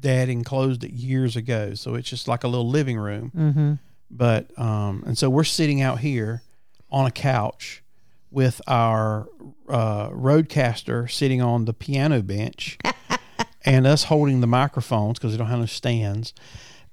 Dad 0.00 0.28
enclosed 0.28 0.82
it 0.82 0.92
years 0.92 1.36
ago, 1.36 1.74
so 1.74 1.94
it's 1.94 2.08
just 2.08 2.26
like 2.26 2.42
a 2.42 2.48
little 2.48 2.68
living 2.68 2.98
room. 2.98 3.30
Mm-hmm. 3.36 3.72
But 4.10 4.58
um, 4.58 5.04
and 5.06 5.16
so 5.16 5.30
we're 5.30 5.44
sitting 5.44 5.80
out 5.80 6.00
here 6.00 6.42
on 6.90 7.06
a 7.06 7.10
couch 7.12 7.84
with 8.30 8.60
our 8.66 9.28
uh, 9.68 10.08
RodeCaster 10.10 11.10
sitting 11.10 11.42
on 11.42 11.64
the 11.64 11.72
piano 11.72 12.22
bench, 12.22 12.78
and 13.64 13.86
us 13.86 14.04
holding 14.04 14.40
the 14.40 14.46
microphones 14.46 15.18
because 15.18 15.32
we 15.32 15.38
don't 15.38 15.48
have 15.48 15.58
no 15.60 15.66
stands. 15.66 16.32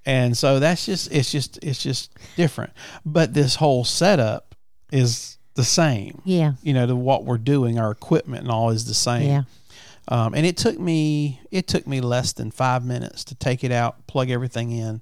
And 0.06 0.38
so 0.38 0.60
that's 0.60 0.86
just 0.86 1.12
it's 1.12 1.32
just 1.32 1.60
it's 1.62 1.82
just 1.84 2.13
different. 2.36 2.71
But 3.06 3.34
this 3.34 3.56
whole 3.56 3.84
setup 3.84 4.56
is 4.91 5.38
the 5.56 5.63
same 5.65 6.21
Yeah, 6.23 6.54
you 6.62 6.73
know, 6.73 6.86
to 6.88 6.95
what 6.95 7.26
we're 7.26 7.38
doing, 7.38 7.78
our 7.78 7.91
equipment 7.91 8.43
and 8.43 8.52
all 8.52 8.69
is 8.69 8.86
the 8.86 8.93
same. 8.93 9.28
yeah. 9.28 9.41
Um, 10.10 10.34
and 10.34 10.45
it 10.45 10.56
took 10.56 10.80
me 10.80 11.41
it 11.52 11.67
took 11.67 11.86
me 11.86 12.00
less 12.00 12.32
than 12.32 12.52
five 12.52 12.86
minutes 12.86 13.26
to 13.26 13.36
take 13.36 13.63
it 13.65 13.71
out, 13.73 14.08
plug 14.08 14.30
everything 14.30 14.71
in, 14.71 15.02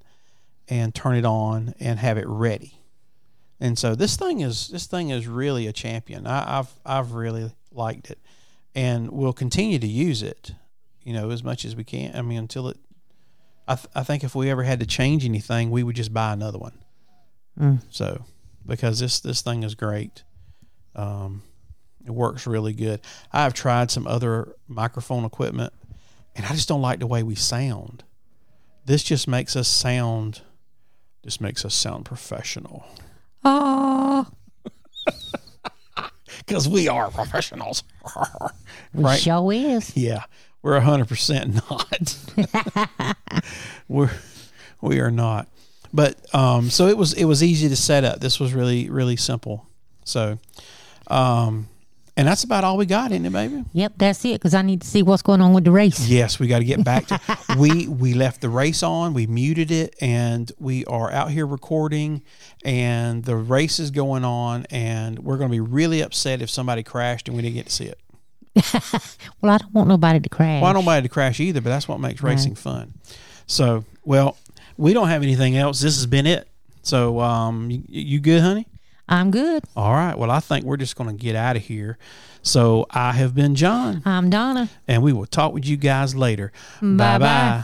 and 0.67 0.95
turn 0.95 1.15
it 1.15 1.25
on 1.25 1.75
and 1.79 1.99
have 1.99 2.17
it 2.17 2.25
ready. 2.27 2.79
And 3.59 3.79
so 3.79 3.95
this 3.95 4.17
thing 4.17 4.41
is 4.41 4.67
this 4.67 4.85
thing 4.85 5.09
is 5.09 5.27
really 5.27 5.67
a 5.67 5.73
champion. 5.73 6.27
I, 6.27 6.59
I've 6.59 6.73
I've 6.85 7.13
really 7.13 7.51
liked 7.71 8.11
it, 8.11 8.19
and 8.73 9.11
we'll 9.11 9.33
continue 9.33 9.79
to 9.79 9.87
use 9.87 10.21
it. 10.21 10.51
You 11.03 11.13
know, 11.13 11.29
as 11.29 11.43
much 11.43 11.65
as 11.65 11.75
we 11.75 11.83
can. 11.83 12.15
I 12.15 12.21
mean, 12.21 12.39
until 12.39 12.67
it. 12.67 12.77
I 13.67 13.75
th- 13.75 13.87
I 13.95 14.03
think 14.03 14.23
if 14.23 14.35
we 14.35 14.49
ever 14.49 14.63
had 14.63 14.79
to 14.81 14.85
change 14.85 15.25
anything, 15.25 15.71
we 15.71 15.83
would 15.83 15.95
just 15.95 16.13
buy 16.13 16.33
another 16.33 16.57
one. 16.57 16.73
Mm. 17.59 17.81
So, 17.89 18.25
because 18.65 18.99
this 18.99 19.19
this 19.19 19.41
thing 19.41 19.63
is 19.63 19.75
great. 19.75 20.23
Um, 20.95 21.43
it 22.05 22.11
works 22.11 22.45
really 22.45 22.73
good. 22.73 23.01
I've 23.31 23.53
tried 23.53 23.89
some 23.89 24.05
other 24.05 24.53
microphone 24.67 25.23
equipment, 25.25 25.73
and 26.35 26.45
I 26.45 26.49
just 26.49 26.67
don't 26.67 26.81
like 26.81 26.99
the 26.99 27.07
way 27.07 27.23
we 27.23 27.35
sound. 27.35 28.03
This 28.85 29.01
just 29.01 29.27
makes 29.27 29.55
us 29.55 29.67
sound. 29.67 30.41
Just 31.23 31.39
makes 31.41 31.63
us 31.65 31.73
sound 31.73 32.05
professional 32.05 32.85
Oh, 35.97 36.09
because 36.39 36.67
we 36.67 36.87
are 36.87 37.09
professionals, 37.09 37.83
we 38.93 39.03
right? 39.03 39.19
sure 39.19 39.53
is. 39.53 39.95
Yeah, 39.95 40.23
we're 40.61 40.79
hundred 40.79 41.07
percent 41.07 41.55
not. 41.69 42.17
we're 43.87 44.09
we 44.81 44.99
are 44.99 45.11
not. 45.11 45.47
But 45.93 46.17
um, 46.35 46.69
so 46.69 46.87
it 46.87 46.97
was 46.97 47.13
it 47.13 47.25
was 47.25 47.43
easy 47.43 47.69
to 47.69 47.75
set 47.75 48.03
up. 48.03 48.19
This 48.19 48.39
was 48.39 48.53
really 48.53 48.89
really 48.89 49.15
simple. 49.15 49.67
So, 50.03 50.39
um, 51.07 51.67
and 52.17 52.27
that's 52.27 52.43
about 52.43 52.63
all 52.63 52.77
we 52.77 52.85
got, 52.85 53.11
isn't 53.11 53.25
it, 53.25 53.31
baby? 53.31 53.65
Yep, 53.73 53.93
that's 53.97 54.23
it. 54.23 54.33
Because 54.33 54.53
I 54.53 54.61
need 54.61 54.81
to 54.81 54.87
see 54.87 55.03
what's 55.03 55.21
going 55.21 55.41
on 55.41 55.53
with 55.53 55.65
the 55.65 55.71
race. 55.71 56.07
Yes, 56.07 56.39
we 56.39 56.47
got 56.47 56.59
to 56.59 56.65
get 56.65 56.83
back 56.83 57.07
to. 57.07 57.19
we 57.59 57.87
we 57.87 58.13
left 58.13 58.41
the 58.41 58.49
race 58.49 58.83
on. 58.83 59.13
We 59.13 59.27
muted 59.27 59.71
it, 59.71 59.95
and 60.01 60.51
we 60.57 60.85
are 60.85 61.11
out 61.11 61.31
here 61.31 61.45
recording, 61.45 62.21
and 62.63 63.23
the 63.23 63.35
race 63.35 63.79
is 63.79 63.91
going 63.91 64.23
on, 64.23 64.65
and 64.69 65.19
we're 65.19 65.37
going 65.37 65.49
to 65.49 65.55
be 65.55 65.59
really 65.59 66.01
upset 66.01 66.41
if 66.41 66.49
somebody 66.49 66.83
crashed 66.83 67.27
and 67.27 67.35
we 67.35 67.43
didn't 67.43 67.55
get 67.55 67.65
to 67.67 67.71
see 67.71 67.85
it. 67.85 67.99
Well, 69.41 69.53
I 69.53 69.57
don't 69.57 69.73
want 69.73 69.89
nobody 69.89 70.19
to 70.19 70.29
crash. 70.29 70.61
Well, 70.61 70.71
I 70.71 70.73
don't 70.73 70.85
want 70.85 70.99
it 70.99 71.01
to 71.03 71.09
crash 71.09 71.39
either, 71.39 71.61
but 71.61 71.69
that's 71.69 71.87
what 71.87 71.99
makes 71.99 72.23
racing 72.23 72.55
fun. 72.55 72.93
So, 73.45 73.85
well, 74.03 74.37
we 74.77 74.93
don't 74.93 75.09
have 75.09 75.21
anything 75.21 75.55
else. 75.55 75.81
This 75.81 75.97
has 75.97 76.07
been 76.07 76.25
it. 76.25 76.47
So, 76.81 77.19
um, 77.19 77.69
you, 77.69 77.83
you 77.87 78.19
good, 78.19 78.41
honey? 78.41 78.67
I'm 79.07 79.31
good. 79.31 79.63
All 79.75 79.93
right. 79.93 80.17
Well, 80.17 80.31
I 80.31 80.39
think 80.39 80.65
we're 80.65 80.77
just 80.77 80.95
going 80.95 81.15
to 81.15 81.21
get 81.21 81.35
out 81.35 81.55
of 81.55 81.63
here. 81.63 81.97
So, 82.41 82.85
I 82.91 83.11
have 83.13 83.33
been 83.33 83.55
John, 83.55 84.01
I'm 84.05 84.29
Donna. 84.29 84.69
and 84.87 85.01
we 85.01 85.13
will 85.13 85.25
talk 85.25 85.53
with 85.53 85.65
you 85.65 85.77
guys 85.77 86.15
later. 86.15 86.51
Bye 86.81 87.17
bye. 87.17 87.63